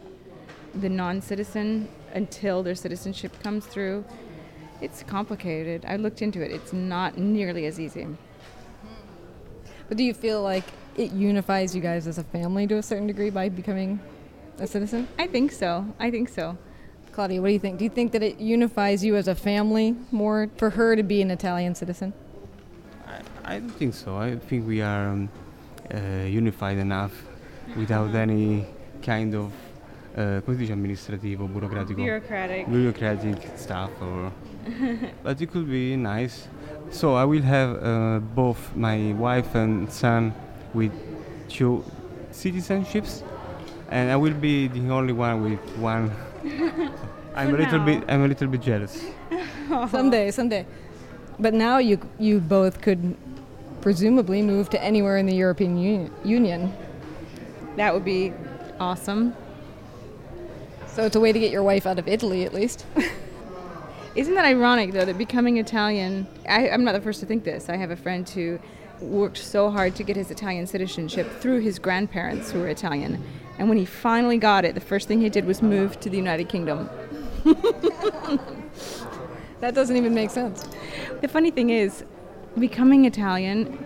the 0.74 0.88
non 0.88 1.20
citizen 1.20 1.88
until 2.14 2.62
their 2.62 2.74
citizenship 2.74 3.32
comes 3.42 3.66
through. 3.66 4.04
It's 4.82 5.02
complicated. 5.04 5.84
I 5.86 5.96
looked 5.96 6.22
into 6.22 6.42
it, 6.42 6.50
it's 6.50 6.72
not 6.72 7.16
nearly 7.16 7.66
as 7.66 7.78
easy. 7.78 8.06
But 9.88 9.96
do 9.96 10.02
you 10.04 10.12
feel 10.12 10.42
like 10.42 10.64
it 10.96 11.12
unifies 11.12 11.74
you 11.74 11.80
guys 11.80 12.06
as 12.06 12.18
a 12.18 12.24
family 12.24 12.66
to 12.66 12.76
a 12.76 12.82
certain 12.82 13.06
degree 13.06 13.30
by 13.30 13.48
becoming 13.48 14.00
a 14.58 14.66
citizen? 14.66 15.06
I 15.18 15.26
think 15.28 15.52
so. 15.52 15.86
I 16.00 16.10
think 16.10 16.28
so. 16.28 16.58
Claudia, 17.12 17.40
what 17.40 17.48
do 17.48 17.52
you 17.52 17.58
think? 17.58 17.78
Do 17.78 17.84
you 17.84 17.90
think 17.90 18.12
that 18.12 18.22
it 18.22 18.40
unifies 18.40 19.04
you 19.04 19.16
as 19.16 19.28
a 19.28 19.34
family 19.34 19.94
more 20.10 20.48
for 20.56 20.70
her 20.70 20.96
to 20.96 21.02
be 21.02 21.20
an 21.22 21.30
Italian 21.30 21.74
citizen? 21.74 22.12
I, 23.06 23.54
I 23.56 23.58
don't 23.60 23.70
think 23.70 23.94
so. 23.94 24.16
I 24.16 24.36
think 24.36 24.66
we 24.66 24.80
are 24.80 25.08
um, 25.10 25.28
uh, 25.94 25.98
unified 26.26 26.78
enough 26.78 27.12
without 27.76 28.14
any 28.14 28.64
kind 29.02 29.34
of 29.34 29.52
uh, 30.16 30.40
come 30.44 30.56
si 30.56 30.66
dice 30.66 30.74
amministrativo, 30.74 31.46
burocratico, 31.48 31.96
Bureaucratic. 31.96 32.66
bureaucratic 32.68 33.58
stuff 33.58 33.90
or 34.00 34.32
but 35.22 35.40
it 35.40 35.50
could 35.50 35.68
be 35.68 35.96
nice. 35.96 36.48
So 36.90 37.14
I 37.14 37.24
will 37.24 37.42
have 37.42 37.82
uh, 37.82 38.18
both 38.20 38.74
my 38.76 39.12
wife 39.14 39.54
and 39.54 39.90
son 39.90 40.34
with 40.74 40.92
two 41.48 41.84
citizenships, 42.32 43.22
and 43.90 44.10
I 44.10 44.16
will 44.16 44.34
be 44.34 44.68
the 44.68 44.90
only 44.90 45.12
one 45.12 45.42
with 45.42 45.60
one. 45.78 46.10
I'm 47.34 47.54
a 47.54 47.58
little 47.58 47.78
now. 47.78 47.84
bit. 47.86 48.04
I'm 48.08 48.24
a 48.24 48.28
little 48.28 48.48
bit 48.48 48.60
jealous. 48.60 49.04
Someday, 49.90 50.30
someday. 50.30 50.66
But 51.38 51.54
now 51.54 51.78
you 51.78 51.98
you 52.18 52.40
both 52.40 52.82
could 52.82 53.16
presumably 53.80 54.42
move 54.42 54.68
to 54.70 54.82
anywhere 54.82 55.16
in 55.16 55.26
the 55.26 55.34
European 55.34 55.78
Uni- 55.78 56.10
Union. 56.24 56.72
That 57.76 57.94
would 57.94 58.04
be 58.04 58.32
awesome. 58.78 59.34
So 60.88 61.04
it's 61.04 61.16
a 61.16 61.20
way 61.20 61.32
to 61.32 61.40
get 61.40 61.50
your 61.50 61.62
wife 61.62 61.86
out 61.86 61.98
of 61.98 62.06
Italy, 62.06 62.44
at 62.44 62.52
least. 62.52 62.84
Isn't 64.14 64.34
that 64.34 64.44
ironic, 64.44 64.92
though, 64.92 65.06
that 65.06 65.16
becoming 65.16 65.56
Italian? 65.56 66.26
I, 66.46 66.68
I'm 66.68 66.84
not 66.84 66.92
the 66.92 67.00
first 67.00 67.20
to 67.20 67.26
think 67.26 67.44
this. 67.44 67.70
I 67.70 67.76
have 67.76 67.90
a 67.90 67.96
friend 67.96 68.28
who 68.28 68.58
worked 69.00 69.38
so 69.38 69.70
hard 69.70 69.96
to 69.96 70.02
get 70.02 70.16
his 70.16 70.30
Italian 70.30 70.66
citizenship 70.66 71.30
through 71.40 71.60
his 71.60 71.78
grandparents 71.78 72.50
who 72.50 72.60
were 72.60 72.68
Italian. 72.68 73.24
And 73.58 73.70
when 73.70 73.78
he 73.78 73.86
finally 73.86 74.36
got 74.36 74.66
it, 74.66 74.74
the 74.74 74.80
first 74.80 75.08
thing 75.08 75.20
he 75.20 75.30
did 75.30 75.46
was 75.46 75.62
move 75.62 75.98
to 76.00 76.10
the 76.10 76.16
United 76.18 76.50
Kingdom. 76.50 76.90
that 79.60 79.74
doesn't 79.74 79.96
even 79.96 80.14
make 80.14 80.30
sense. 80.30 80.68
The 81.22 81.28
funny 81.28 81.50
thing 81.50 81.70
is, 81.70 82.04
becoming 82.58 83.06
Italian 83.06 83.78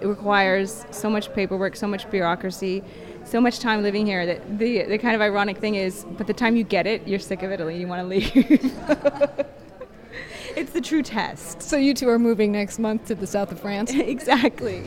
it 0.00 0.06
requires 0.06 0.84
so 0.90 1.08
much 1.08 1.32
paperwork, 1.34 1.76
so 1.76 1.86
much 1.86 2.10
bureaucracy, 2.10 2.82
so 3.24 3.40
much 3.40 3.58
time 3.60 3.82
living 3.82 4.06
here 4.06 4.26
that 4.26 4.58
the, 4.58 4.82
the 4.82 4.98
kind 4.98 5.14
of 5.14 5.20
ironic 5.20 5.58
thing 5.58 5.76
is, 5.76 6.04
by 6.04 6.24
the 6.24 6.34
time 6.34 6.56
you 6.56 6.64
get 6.64 6.86
it, 6.86 7.06
you're 7.06 7.18
sick 7.18 7.42
of 7.42 7.50
Italy, 7.50 7.78
you 7.78 7.86
want 7.86 8.02
to 8.02 8.06
leave. 8.06 8.74
it's 10.56 10.72
the 10.72 10.80
true 10.80 11.02
test. 11.02 11.62
So 11.62 11.76
you 11.76 11.94
two 11.94 12.08
are 12.08 12.18
moving 12.18 12.52
next 12.52 12.78
month 12.78 13.06
to 13.06 13.14
the 13.14 13.26
south 13.26 13.52
of 13.52 13.60
France. 13.60 13.90
exactly. 13.94 14.84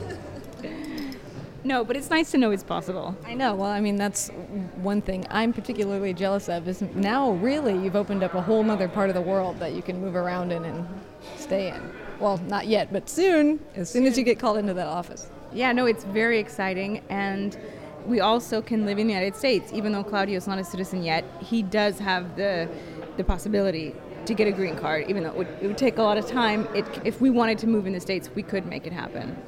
No, 1.64 1.84
but 1.84 1.98
it's 1.98 2.10
nice 2.10 2.32
to 2.32 2.38
know 2.38 2.52
it's 2.52 2.64
possible. 2.64 3.18
I 3.26 3.34
know. 3.34 3.54
Well, 3.54 3.70
I 3.70 3.82
mean, 3.82 3.98
that's 3.98 4.30
one 4.78 5.02
thing 5.02 5.26
I'm 5.30 5.52
particularly 5.52 6.14
jealous 6.14 6.48
of 6.48 6.66
is 6.68 6.82
now 6.82 7.32
really 7.32 7.74
you've 7.74 7.96
opened 7.96 8.24
up 8.24 8.36
a 8.36 8.42
whole 8.42 8.64
nother 8.64 8.88
part 8.88 9.10
of 9.10 9.16
the 9.16 9.22
world 9.22 9.60
that 9.60 9.74
you 9.74 9.82
can 9.82 10.00
move 10.00 10.16
around 10.16 10.54
in 10.54 10.64
and 10.64 10.88
stay 11.36 11.70
in. 11.70 11.92
Well, 12.20 12.38
not 12.48 12.68
yet, 12.68 12.94
but 12.94 13.10
soon, 13.10 13.60
as 13.76 13.90
soon 13.90 14.06
as 14.06 14.18
you 14.18 14.24
get 14.24 14.40
called 14.40 14.58
into 14.58 14.74
that 14.76 14.88
office. 14.88 15.30
Yeah, 15.52 15.74
no, 15.74 15.86
it's 15.88 16.06
very 16.06 16.40
exciting. 16.40 17.02
And 17.10 17.58
we 18.06 18.22
also 18.22 18.62
can 18.62 18.86
live 18.86 18.98
in 18.98 19.08
the 19.08 19.14
United 19.14 19.36
States. 19.36 19.74
Even 19.74 19.92
though 19.92 20.06
Claudio's 20.06 20.48
not 20.48 20.60
a 20.60 20.64
citizen 20.64 21.04
yet, 21.04 21.26
he 21.42 21.64
does 21.64 22.00
have 22.00 22.38
the, 22.38 22.70
the 23.18 23.26
possibility 23.26 23.94
to 24.28 24.34
get 24.34 24.48
a 24.48 24.52
green 24.52 24.76
card, 24.76 25.06
even 25.10 25.24
though 25.24 25.30
it 25.30 25.36
would, 25.36 25.48
it 25.62 25.68
would 25.68 25.78
take 25.78 25.98
a 25.98 26.04
lot 26.04 26.18
of 26.18 26.28
time. 26.28 26.68
It, 26.76 26.86
if 27.04 27.20
we 27.20 27.30
wanted 27.30 27.58
to 27.60 27.68
move 27.68 27.88
in 27.88 27.94
the 27.94 28.00
States, 28.00 28.30
we 28.36 28.44
could 28.44 28.66
make 28.66 28.86
it 28.86 28.94
happen. 28.94 29.42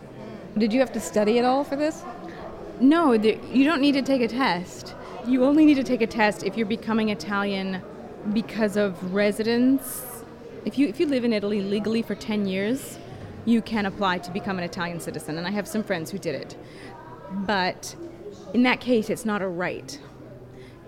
Did 0.57 0.73
you 0.73 0.79
have 0.79 0.91
to 0.93 0.99
study 0.99 1.37
at 1.37 1.45
all 1.45 1.63
for 1.63 1.75
this? 1.75 2.03
No, 2.79 3.17
the, 3.17 3.37
you 3.51 3.65
don't 3.65 3.81
need 3.81 3.93
to 3.93 4.01
take 4.01 4.21
a 4.21 4.27
test. 4.27 4.95
You 5.27 5.45
only 5.45 5.65
need 5.65 5.75
to 5.75 5.83
take 5.83 6.01
a 6.01 6.07
test 6.07 6.43
if 6.43 6.57
you're 6.57 6.65
becoming 6.65 7.09
Italian 7.09 7.81
because 8.33 8.77
of 8.77 9.13
residence. 9.13 10.23
If 10.65 10.77
you 10.77 10.87
if 10.87 10.99
you 10.99 11.05
live 11.05 11.23
in 11.23 11.33
Italy 11.33 11.61
legally 11.61 12.01
for 12.01 12.15
10 12.15 12.45
years, 12.45 12.97
you 13.45 13.61
can 13.61 13.85
apply 13.85 14.19
to 14.19 14.31
become 14.31 14.57
an 14.57 14.63
Italian 14.63 14.99
citizen, 14.99 15.37
and 15.37 15.45
I 15.45 15.51
have 15.51 15.67
some 15.67 15.83
friends 15.83 16.11
who 16.11 16.17
did 16.17 16.35
it. 16.35 16.55
But 17.31 17.95
in 18.53 18.63
that 18.63 18.79
case, 18.79 19.09
it's 19.09 19.25
not 19.25 19.41
a 19.41 19.47
right. 19.47 19.99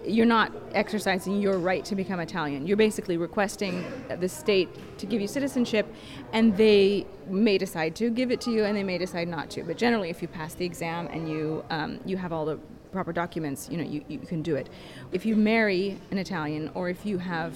You're 0.05 0.25
not 0.25 0.51
exercising 0.74 1.41
your 1.41 1.60
right 1.60 1.86
to 1.86 1.96
become 1.96 2.20
Italian. 2.20 2.65
You're 2.65 2.77
basically 2.77 3.17
requesting 3.17 3.86
the 4.20 4.27
state 4.27 4.70
to 4.98 5.05
give 5.05 5.22
you 5.22 5.27
citizenship, 5.27 5.93
and 6.34 6.58
they 6.58 7.05
may 7.27 7.58
decide 7.58 7.96
to 7.98 8.10
give 8.10 8.31
it 8.31 8.41
to 8.41 8.51
you, 8.51 8.63
and 8.63 8.75
they 8.75 8.84
may 8.84 8.98
decide 8.98 9.27
not 9.27 9.50
to. 9.51 9.63
But 9.63 9.77
generally, 9.77 10.10
if 10.10 10.22
you 10.22 10.27
pass 10.27 10.55
the 10.55 10.65
exam 10.65 11.08
and 11.08 11.29
you 11.29 11.63
um, 11.70 12.00
you 12.05 12.17
have 12.17 12.34
all 12.34 12.46
the 12.46 12.58
proper 12.91 13.13
documents, 13.13 13.70
you 13.70 13.77
know, 13.77 13.84
you, 13.84 14.03
you 14.08 14.20
can 14.20 14.41
do 14.41 14.55
it. 14.55 14.70
If 15.12 15.25
you 15.25 15.36
marry 15.36 15.98
an 16.12 16.17
Italian 16.17 16.72
or 16.74 16.89
if 16.89 17.05
you 17.05 17.17
have 17.17 17.53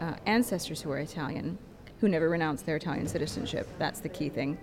uh, 0.00 0.14
ancestors 0.26 0.80
who 0.80 0.90
are 0.90 0.98
Italian, 0.98 1.58
who 2.00 2.08
never 2.08 2.28
renounce 2.28 2.62
their 2.62 2.76
Italian 2.76 3.06
citizenship, 3.06 3.68
that's 3.78 4.00
the 4.00 4.08
key 4.08 4.28
thing, 4.28 4.56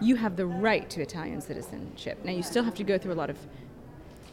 you 0.00 0.16
have 0.16 0.36
the 0.36 0.46
right 0.46 0.88
to 0.90 1.02
Italian 1.02 1.40
citizenship. 1.40 2.24
Now, 2.24 2.32
you 2.32 2.42
still 2.42 2.64
have 2.64 2.74
to 2.76 2.84
go 2.84 2.96
through 2.96 3.12
a 3.12 3.14
lot 3.14 3.28
of 3.28 3.38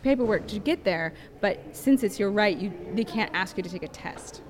paperwork 0.03 0.47
to 0.47 0.59
get 0.59 0.83
there, 0.83 1.13
but 1.41 1.59
since 1.71 2.03
it's 2.03 2.19
your 2.19 2.29
right, 2.29 2.57
you, 2.57 2.71
they 2.93 3.03
can't 3.03 3.31
ask 3.33 3.57
you 3.57 3.63
to 3.63 3.69
take 3.69 3.83
a 3.83 3.87
test. 3.87 4.41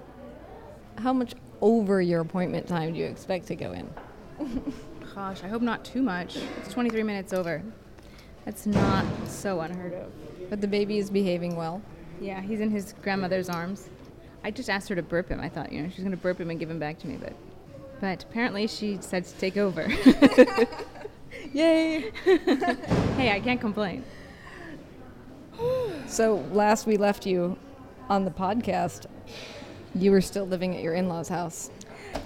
How 0.98 1.14
much 1.14 1.34
over 1.62 2.02
your 2.02 2.22
appointment 2.22 2.68
time 2.68 2.94
do 2.94 3.00
you 3.00 3.06
expect 3.06 3.48
to 3.48 3.56
go 3.56 3.72
in? 3.72 3.94
Gosh, 5.16 5.44
I 5.44 5.48
hope 5.48 5.62
not 5.62 5.86
too 5.86 6.02
much. 6.02 6.38
It's 6.58 6.74
23 6.74 7.04
minutes 7.04 7.34
over. 7.34 7.64
That's 8.46 8.66
not 8.66 9.06
so 9.28 9.62
unheard 9.62 9.94
of. 9.94 10.12
But 10.50 10.60
the 10.60 10.68
baby 10.68 10.98
is 10.98 11.10
behaving 11.10 11.56
well. 11.56 11.82
Yeah, 12.20 12.42
he's 12.42 12.60
in 12.60 12.70
his 12.70 12.94
grandmother's 13.02 13.50
arms. 13.50 13.90
I 14.44 14.52
just 14.52 14.70
asked 14.70 14.90
her 14.90 14.96
to 14.96 15.04
burp 15.04 15.30
him. 15.30 15.40
I 15.40 15.50
thought, 15.50 15.72
you 15.72 15.82
know, 15.82 15.90
she's 15.90 16.04
going 16.04 16.12
to 16.12 16.18
burp 16.18 16.40
him 16.40 16.50
and 16.50 16.60
give 16.60 16.70
him 16.70 16.80
back 16.80 17.00
to 17.00 17.08
me, 17.08 17.18
but 17.18 17.34
but 18.02 18.24
apparently 18.24 18.68
she 18.68 18.98
decided 18.98 19.30
to 19.30 19.38
take 19.40 19.56
over. 19.56 19.88
Yay! 21.54 22.12
hey, 22.26 23.32
I 23.32 23.40
can't 23.42 23.62
complain. 23.62 24.04
So 26.14 26.46
last 26.52 26.86
we 26.86 26.98
left 26.98 27.26
you 27.26 27.58
on 28.08 28.24
the 28.24 28.30
podcast, 28.30 29.08
you 29.96 30.12
were 30.12 30.22
still 30.22 30.46
living 30.46 30.76
at 30.76 30.84
your 30.84 30.94
in-laws' 30.94 31.28
house. 31.28 31.72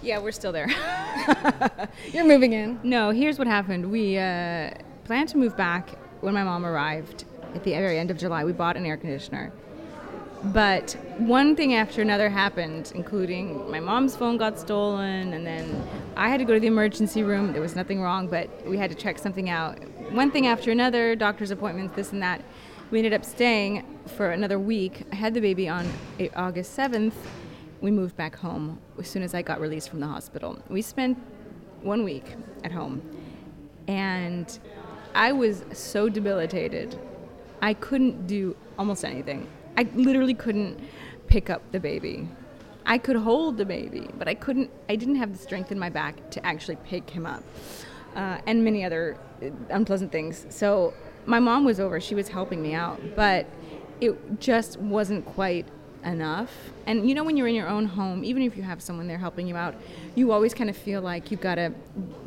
Yeah, 0.01 0.19
we're 0.19 0.33
still 0.33 0.51
there. 0.51 0.67
You're 2.11 2.27
moving 2.27 2.51
in. 2.51 2.81
no, 2.83 3.11
here's 3.11 3.39
what 3.39 3.47
happened. 3.47 3.89
We 3.89 4.17
uh, 4.17 4.71
planned 5.05 5.29
to 5.29 5.37
move 5.37 5.55
back 5.55 5.91
when 6.19 6.33
my 6.33 6.43
mom 6.43 6.65
arrived 6.65 7.23
at 7.55 7.63
the 7.63 7.71
very 7.71 7.97
end 7.97 8.11
of 8.11 8.17
July. 8.17 8.43
We 8.43 8.51
bought 8.51 8.75
an 8.75 8.85
air 8.85 8.97
conditioner. 8.97 9.53
But 10.43 10.97
one 11.17 11.55
thing 11.55 11.73
after 11.73 12.01
another 12.01 12.27
happened, 12.27 12.91
including 12.93 13.71
my 13.71 13.79
mom's 13.79 14.17
phone 14.17 14.35
got 14.35 14.59
stolen, 14.59 15.31
and 15.31 15.47
then 15.47 15.87
I 16.17 16.27
had 16.27 16.39
to 16.39 16.45
go 16.45 16.53
to 16.53 16.59
the 16.59 16.67
emergency 16.67 17.23
room. 17.23 17.53
There 17.53 17.61
was 17.61 17.77
nothing 17.77 18.01
wrong, 18.01 18.27
but 18.27 18.49
we 18.67 18.77
had 18.77 18.89
to 18.89 18.97
check 18.97 19.17
something 19.17 19.49
out. 19.49 19.81
One 20.11 20.29
thing 20.29 20.45
after 20.45 20.71
another, 20.71 21.15
doctor's 21.15 21.51
appointments, 21.51 21.95
this 21.95 22.11
and 22.11 22.21
that. 22.21 22.41
We 22.89 22.99
ended 22.99 23.13
up 23.13 23.25
staying 23.25 23.83
for 24.15 24.31
another 24.31 24.57
week. 24.57 25.03
I 25.11 25.15
had 25.15 25.33
the 25.33 25.41
baby 25.41 25.67
on 25.67 25.91
August 26.37 26.77
7th. 26.77 27.11
We 27.81 27.91
moved 27.91 28.15
back 28.15 28.37
home 28.37 28.79
as 28.97 29.09
soon 29.09 29.23
as 29.23 29.33
I 29.33 29.41
got 29.41 29.59
released 29.59 29.89
from 29.89 29.99
the 29.99 30.07
hospital. 30.07 30.57
We 30.69 30.81
spent 30.81 31.17
one 31.81 32.05
week 32.05 32.23
at 32.63 32.71
home, 32.71 33.01
and 33.89 34.57
I 35.13 35.33
was 35.33 35.65
so 35.73 36.07
debilitated. 36.07 36.97
I 37.61 37.73
couldn't 37.73 38.25
do 38.25 38.55
almost 38.79 39.03
anything. 39.03 39.49
I 39.75 39.85
literally 39.93 40.33
couldn't 40.33 40.79
pick 41.27 41.49
up 41.49 41.61
the 41.73 41.81
baby. 41.81 42.29
I 42.85 42.99
could 42.99 43.17
hold 43.17 43.57
the 43.57 43.65
baby, 43.65 44.07
but 44.17 44.29
I 44.29 44.33
couldn't, 44.33 44.71
I 44.87 44.95
didn't 44.95 45.17
have 45.17 45.33
the 45.33 45.39
strength 45.39 45.73
in 45.73 45.77
my 45.77 45.89
back 45.89 46.29
to 46.31 46.45
actually 46.45 46.77
pick 46.85 47.09
him 47.09 47.25
up. 47.25 47.43
Uh, 48.15 48.37
and 48.47 48.63
many 48.63 48.85
other 48.85 49.17
unpleasant 49.69 50.09
things. 50.13 50.45
So 50.49 50.93
my 51.27 51.39
mom 51.39 51.65
was 51.65 51.79
over, 51.79 51.99
she 51.99 52.15
was 52.15 52.29
helping 52.29 52.61
me 52.61 52.73
out, 52.73 52.99
but 53.15 53.45
it 54.01 54.39
just 54.39 54.79
wasn't 54.79 55.25
quite 55.25 55.67
enough. 56.05 56.51
And 56.85 57.07
you 57.07 57.13
know, 57.13 57.23
when 57.23 57.35
you're 57.35 57.47
in 57.47 57.55
your 57.55 57.67
own 57.67 57.85
home, 57.85 58.23
even 58.23 58.41
if 58.43 58.55
you 58.55 58.63
have 58.63 58.81
someone 58.81 59.07
there 59.07 59.17
helping 59.17 59.47
you 59.47 59.57
out, 59.57 59.75
you 60.15 60.31
always 60.31 60.53
kind 60.53 60.69
of 60.69 60.77
feel 60.77 61.01
like 61.01 61.29
you've 61.29 61.41
got 61.41 61.55
to, 61.55 61.73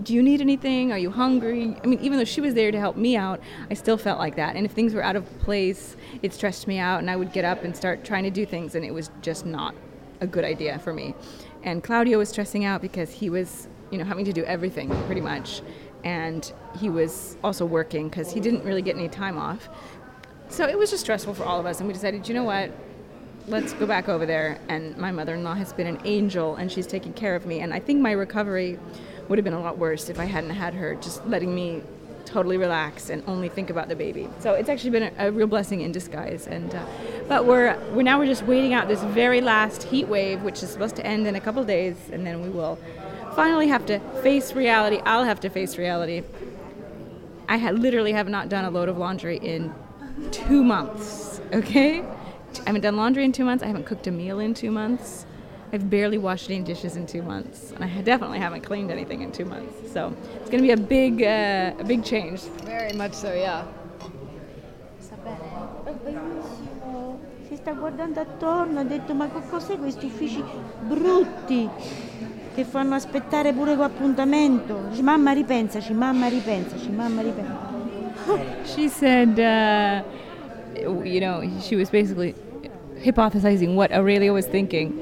do 0.02 0.12
you 0.12 0.22
need 0.22 0.40
anything? 0.40 0.92
Are 0.92 0.98
you 0.98 1.10
hungry? 1.10 1.76
I 1.82 1.86
mean, 1.86 1.98
even 2.00 2.18
though 2.18 2.24
she 2.24 2.40
was 2.40 2.54
there 2.54 2.70
to 2.70 2.78
help 2.78 2.96
me 2.96 3.16
out, 3.16 3.40
I 3.70 3.74
still 3.74 3.96
felt 3.96 4.18
like 4.18 4.36
that. 4.36 4.56
And 4.56 4.66
if 4.66 4.72
things 4.72 4.92
were 4.92 5.02
out 5.02 5.16
of 5.16 5.26
place, 5.40 5.96
it 6.22 6.34
stressed 6.34 6.66
me 6.66 6.78
out, 6.78 7.00
and 7.00 7.10
I 7.10 7.16
would 7.16 7.32
get 7.32 7.44
up 7.44 7.64
and 7.64 7.74
start 7.74 8.04
trying 8.04 8.24
to 8.24 8.30
do 8.30 8.44
things, 8.44 8.74
and 8.74 8.84
it 8.84 8.92
was 8.92 9.10
just 9.22 9.46
not 9.46 9.74
a 10.20 10.26
good 10.26 10.44
idea 10.44 10.78
for 10.78 10.92
me. 10.92 11.14
And 11.62 11.82
Claudio 11.82 12.18
was 12.18 12.28
stressing 12.28 12.64
out 12.64 12.82
because 12.82 13.10
he 13.10 13.30
was, 13.30 13.68
you 13.90 13.98
know, 13.98 14.04
having 14.04 14.24
to 14.26 14.32
do 14.32 14.44
everything 14.44 14.90
pretty 15.06 15.20
much. 15.22 15.62
And 16.04 16.50
he 16.78 16.88
was 16.88 17.36
also 17.42 17.64
working 17.64 18.08
because 18.08 18.32
he 18.32 18.40
didn't 18.40 18.64
really 18.64 18.82
get 18.82 18.96
any 18.96 19.08
time 19.08 19.38
off. 19.38 19.68
So 20.48 20.66
it 20.66 20.78
was 20.78 20.90
just 20.90 21.02
stressful 21.02 21.34
for 21.34 21.44
all 21.44 21.60
of 21.60 21.66
us. 21.66 21.78
And 21.78 21.86
we 21.86 21.92
decided, 21.92 22.28
you 22.28 22.34
know 22.34 22.44
what? 22.44 22.70
Let's 23.46 23.72
go 23.72 23.86
back 23.86 24.08
over 24.08 24.26
there. 24.26 24.58
And 24.68 24.96
my 24.96 25.12
mother 25.12 25.34
in 25.34 25.44
law 25.44 25.54
has 25.54 25.72
been 25.72 25.86
an 25.86 26.00
angel 26.04 26.56
and 26.56 26.70
she's 26.70 26.86
taking 26.86 27.12
care 27.12 27.34
of 27.34 27.46
me. 27.46 27.60
And 27.60 27.72
I 27.72 27.80
think 27.80 28.00
my 28.00 28.12
recovery 28.12 28.78
would 29.28 29.38
have 29.38 29.44
been 29.44 29.54
a 29.54 29.60
lot 29.60 29.78
worse 29.78 30.08
if 30.08 30.18
I 30.18 30.24
hadn't 30.24 30.50
had 30.50 30.74
her 30.74 30.96
just 30.96 31.24
letting 31.26 31.54
me 31.54 31.82
totally 32.24 32.56
relax 32.56 33.10
and 33.10 33.22
only 33.26 33.48
think 33.48 33.70
about 33.70 33.88
the 33.88 33.96
baby. 33.96 34.28
So 34.38 34.54
it's 34.54 34.68
actually 34.68 34.90
been 34.90 35.12
a, 35.18 35.28
a 35.28 35.32
real 35.32 35.46
blessing 35.46 35.80
in 35.80 35.92
disguise. 35.92 36.46
And 36.46 36.74
uh, 36.74 36.84
but 37.28 37.44
we're 37.44 37.76
we're 37.92 38.02
now 38.02 38.18
we're 38.18 38.26
just 38.26 38.44
waiting 38.44 38.74
out 38.74 38.88
this 38.88 39.02
very 39.02 39.40
last 39.40 39.82
heat 39.84 40.08
wave, 40.08 40.42
which 40.42 40.62
is 40.62 40.70
supposed 40.70 40.96
to 40.96 41.06
end 41.06 41.26
in 41.26 41.36
a 41.36 41.40
couple 41.40 41.62
days, 41.64 41.96
and 42.12 42.26
then 42.26 42.42
we 42.42 42.48
will 42.48 42.78
finally 43.34 43.68
have 43.68 43.86
to 43.86 43.98
face 44.22 44.52
reality. 44.52 45.00
I'll 45.04 45.24
have 45.24 45.40
to 45.40 45.50
face 45.50 45.78
reality. 45.78 46.22
I 47.48 47.58
ha- 47.58 47.70
literally 47.70 48.12
have 48.12 48.28
not 48.28 48.48
done 48.48 48.64
a 48.64 48.70
load 48.70 48.88
of 48.88 48.96
laundry 48.96 49.38
in 49.38 49.72
two 50.30 50.62
months. 50.62 51.40
Okay, 51.52 52.00
I 52.00 52.66
haven't 52.66 52.82
done 52.82 52.96
laundry 52.96 53.24
in 53.24 53.32
two 53.32 53.44
months. 53.44 53.62
I 53.62 53.66
haven't 53.66 53.86
cooked 53.86 54.06
a 54.06 54.10
meal 54.10 54.38
in 54.38 54.54
two 54.54 54.70
months. 54.70 55.26
I've 55.72 55.88
barely 55.88 56.18
washed 56.18 56.50
any 56.50 56.60
dishes 56.60 56.96
in 56.96 57.06
two 57.06 57.22
months, 57.22 57.72
and 57.72 57.84
I 57.84 57.88
definitely 58.02 58.38
haven't 58.38 58.62
cleaned 58.62 58.90
anything 58.90 59.22
in 59.22 59.30
two 59.30 59.44
months. 59.44 59.92
So 59.92 60.14
it's 60.36 60.50
going 60.50 60.62
to 60.62 60.66
be 60.66 60.72
a 60.72 60.76
big, 60.76 61.22
uh, 61.22 61.72
a 61.78 61.84
big 61.84 62.04
change. 62.04 62.40
Very 62.64 62.92
much 62.92 63.14
so, 63.14 63.32
yeah. 63.32 63.64
Si 67.48 67.56
sta 67.56 67.72
guardando 67.72 68.20
attorno, 68.20 68.80
ha 68.80 68.84
detto 68.84 69.12
ma 69.14 69.28
che 69.28 69.40
cos'è 69.48 69.76
questi 69.76 70.06
uffici 70.06 70.42
brutti 70.82 71.68
che 72.60 72.66
fanno 72.66 72.94
aspettare 72.94 73.52
pure 73.54 73.74
con 73.74 73.84
appuntamento? 73.84 74.82
Dice, 74.90 75.02
mamma 75.02 75.32
ripensaci, 75.32 75.94
mamma 75.94 76.28
ripensaci, 76.28 76.90
mamma 76.90 77.22
ripensaci. 77.22 77.78
She 78.64 78.88
said, 78.88 79.38
uh, 79.38 80.02
you 81.02 81.20
know, 81.20 81.42
she 81.60 81.74
was 81.74 81.88
basically 81.88 82.34
hypothesizing 83.02 83.74
what 83.74 83.90
Aurelia 83.92 84.32
was 84.32 84.46
thinking. 84.46 84.92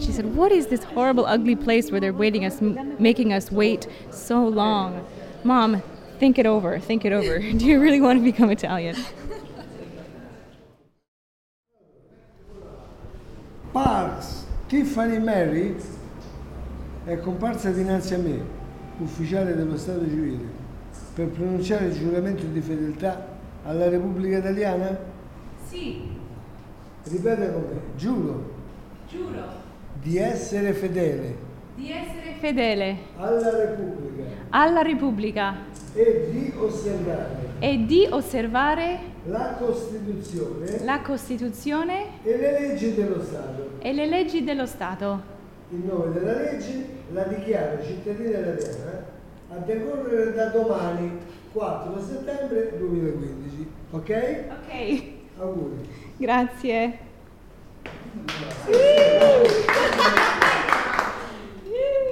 She 0.00 0.12
said, 0.12 0.36
"What 0.36 0.52
is 0.52 0.68
this 0.68 0.84
horrible, 0.84 1.26
ugly 1.26 1.56
place 1.56 1.90
where 1.90 2.00
they're 2.00 2.12
waiting 2.12 2.44
us, 2.44 2.62
m- 2.62 2.94
making 3.00 3.32
us 3.32 3.50
wait 3.50 3.88
so 4.10 4.46
long?" 4.46 5.04
Mom, 5.42 5.82
think 6.20 6.38
it 6.38 6.46
over. 6.46 6.78
Think 6.78 7.04
it 7.04 7.12
over. 7.12 7.40
Do 7.58 7.66
you 7.66 7.80
really 7.80 8.00
want 8.00 8.20
to 8.20 8.24
become 8.24 8.50
Italian? 8.50 8.94
Parks, 13.72 14.44
Tiffany 14.68 15.18
Mary 15.18 15.74
è 17.08 17.18
comparsa 17.20 17.70
dinanzi 17.70 18.12
a 18.12 18.18
me, 18.18 18.38
ufficiale 18.98 19.54
dello 19.54 19.78
Stato 19.78 20.06
civile, 20.06 20.44
per 21.14 21.28
pronunciare 21.28 21.86
il 21.86 21.94
giuramento 21.94 22.44
di 22.44 22.60
fedeltà 22.60 23.26
alla 23.64 23.88
Repubblica 23.88 24.36
Italiana? 24.36 24.94
Sì, 25.66 26.02
Ripeta 27.04 27.50
con 27.50 27.62
me, 27.62 27.80
giuro. 27.96 28.50
Giuro. 29.08 29.42
Di 30.02 30.18
essere 30.18 30.74
fedele. 30.74 31.34
Di 31.76 31.90
essere 31.90 32.34
fedele. 32.40 32.96
Alla 33.16 33.56
Repubblica. 33.56 34.24
Alla 34.50 34.82
Repubblica. 34.82 35.54
E 35.94 36.28
di 36.30 36.52
osservare. 36.58 37.36
E 37.60 37.84
di 37.86 38.06
osservare 38.10 38.98
la 39.24 39.56
Costituzione. 39.58 40.84
La 40.84 41.00
Costituzione 41.00 42.22
e 42.22 42.36
le 42.36 42.60
leggi 42.60 42.94
dello 42.94 43.22
Stato. 43.22 43.70
e 43.78 43.92
le 43.94 44.06
leggi 44.06 44.44
dello 44.44 44.66
Stato. 44.66 45.36
In 45.70 45.84
nome 45.84 46.12
della 46.14 46.32
legge 46.32 46.86
la 47.12 47.24
dichiaro 47.24 47.82
cittadina 47.84 48.38
italiana 48.38 49.04
a 49.50 49.56
decorrere 49.58 50.32
da 50.32 50.46
domani 50.48 51.18
4 51.52 52.00
settembre 52.02 52.78
2015. 52.78 53.70
Ok? 53.90 54.44
Ok, 54.50 55.02
Auguri. 55.38 55.88
grazie. 56.16 56.98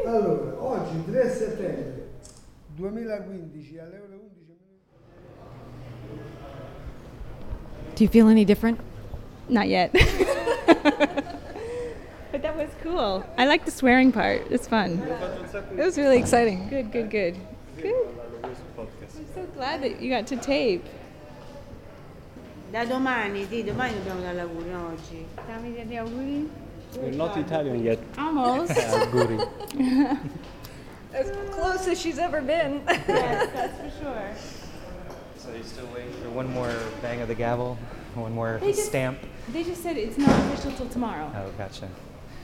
Allora, 0.05 0.63
oggi 0.63 1.05
3 1.11 1.31
settembre 1.31 2.09
2015 2.77 3.79
alle 3.79 3.99
ore 3.99 4.15
11 4.15 4.35
minuti. 4.47 4.75
Do 7.95 8.03
you 8.05 8.09
feel 8.11 8.29
any 8.29 8.45
different? 8.45 8.79
Not 9.49 9.67
yet. 9.67 9.91
but 12.47 12.57
that 12.57 12.67
was 12.67 12.75
cool. 12.83 13.25
I 13.39 13.47
like 13.47 13.65
the 13.65 13.71
swearing 13.71 14.13
part. 14.13 14.47
It's 14.51 14.67
fun. 14.69 14.99
It 15.73 15.85
was 15.85 15.99
really 15.99 16.19
exciting. 16.19 16.69
Good, 16.69 16.93
good, 16.93 17.11
good. 17.11 17.37
Good. 17.81 17.95
I'm 18.45 18.55
so 19.35 19.45
glad 19.55 19.83
that 19.83 20.01
you 20.01 20.11
got 20.11 20.27
to 20.29 20.37
tape. 20.37 20.85
Da 22.73 22.85
domani, 22.85 23.47
sì, 23.49 23.63
domani 23.65 23.95
dobbiamo 23.95 24.19
andare 24.19 24.41
al 24.41 24.47
lavoro, 24.49 24.67
non 24.71 24.85
oggi. 24.93 25.25
Dammi 25.47 25.73
degli 25.73 25.97
auguri. 25.97 26.51
You're 26.95 27.11
not 27.13 27.37
Italian 27.37 27.83
yet. 27.83 27.99
Almost. 28.19 28.73
Auguri. 28.77 29.39
As 31.13 31.31
close 31.51 31.87
as 31.89 31.99
she's 31.99 32.19
ever 32.19 32.43
been. 32.43 32.83
yes, 32.87 33.49
that's 33.55 33.79
for 33.79 34.03
sure. 34.03 34.31
So 35.39 35.51
you're 35.53 35.63
still 35.63 35.87
waiting 35.95 36.13
for 36.23 36.29
one 36.31 36.53
more 36.53 36.75
bang 37.01 37.23
of 37.23 37.29
the 37.29 37.35
gavel? 37.35 37.79
one 38.15 38.33
more 38.33 38.59
They 38.61 38.73
just- 38.73 38.87
stamp. 38.87 39.19
They 39.53 39.63
just 39.63 39.83
said 39.83 39.97
it's 39.97 40.19
not 40.19 40.29
official 40.29 40.73
till 40.73 40.89
tomorrow. 40.89 41.31
Oh, 41.35 41.51
gotcha. 41.57 41.89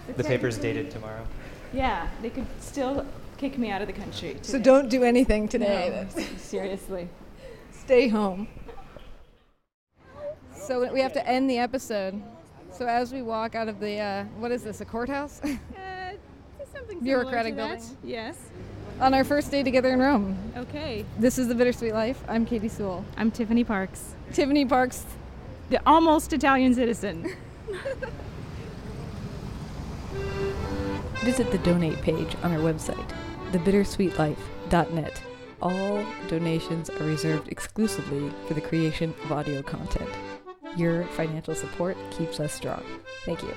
But 0.07 0.17
The 0.17 0.25
paper's 0.25 0.59
dated 0.59 0.91
tomorrow. 0.91 1.27
Yeah, 1.73 2.09
they 2.21 2.31
could 2.31 2.47
still 2.61 3.07
kick 3.39 3.59
me 3.59 3.71
out 3.71 3.81
of 3.81 3.87
the 3.87 3.93
country. 3.93 4.37
So 4.43 4.53
today. 4.53 4.65
don't 4.65 4.89
do 4.89 5.03
anything 5.05 5.49
today. 5.49 6.07
No, 6.15 6.23
seriously. 6.37 7.09
Stay 7.73 8.09
home. 8.09 8.49
So 10.55 10.93
we 10.93 11.01
have 11.01 11.13
to 11.15 11.27
end 11.27 11.51
the 11.51 11.59
episode. 11.59 12.23
So 12.73 12.87
as 12.87 13.13
we 13.13 13.23
walk 13.23 13.55
out 13.55 13.69
of 13.69 13.81
the, 13.81 13.99
uh, 13.99 14.25
what 14.39 14.53
is 14.53 14.63
this, 14.63 14.81
a 14.81 14.85
courthouse? 14.85 15.41
Uh, 15.43 15.57
something 16.73 17.01
Bureaucratic 17.01 17.55
similar 17.55 17.77
to 17.77 17.77
building. 17.77 17.97
that. 18.03 18.09
Yes. 18.09 18.39
On 19.01 19.15
our 19.15 19.25
first 19.25 19.51
day 19.51 19.63
together 19.63 19.91
in 19.91 19.99
Rome. 19.99 20.37
Okay. 20.57 21.05
This 21.19 21.39
is 21.39 21.49
The 21.49 21.55
Bittersweet 21.55 21.93
Life. 21.93 22.23
I'm 22.29 22.47
Katy 22.47 22.69
Sewall. 22.69 23.05
I'm 23.17 23.31
Tiffany 23.31 23.65
Parks, 23.65 24.15
Tiffany 24.33 24.65
Parks. 24.65 25.05
the 25.71 25.81
almost 25.87 26.33
Italian 26.33 26.75
citizen. 26.75 27.35
Visit 31.25 31.51
the 31.53 31.59
donate 31.59 32.01
page 32.03 32.35
on 32.43 32.53
our 32.53 32.59
website, 32.59 33.09
thebittersweetlife.net. 33.53 35.23
All 35.61 36.05
donations 36.27 36.91
are 36.91 37.05
reserved 37.05 37.49
exclusively 37.49 38.31
for 38.49 38.55
the 38.55 38.61
creation 38.61 39.15
of 39.25 39.31
audio 39.31 39.63
content. 39.63 40.11
Your 40.77 41.05
financial 41.05 41.55
support 41.55 41.97
keeps 42.11 42.41
us 42.41 42.53
strong. 42.53 42.83
Thank 43.25 43.43
you. 43.43 43.55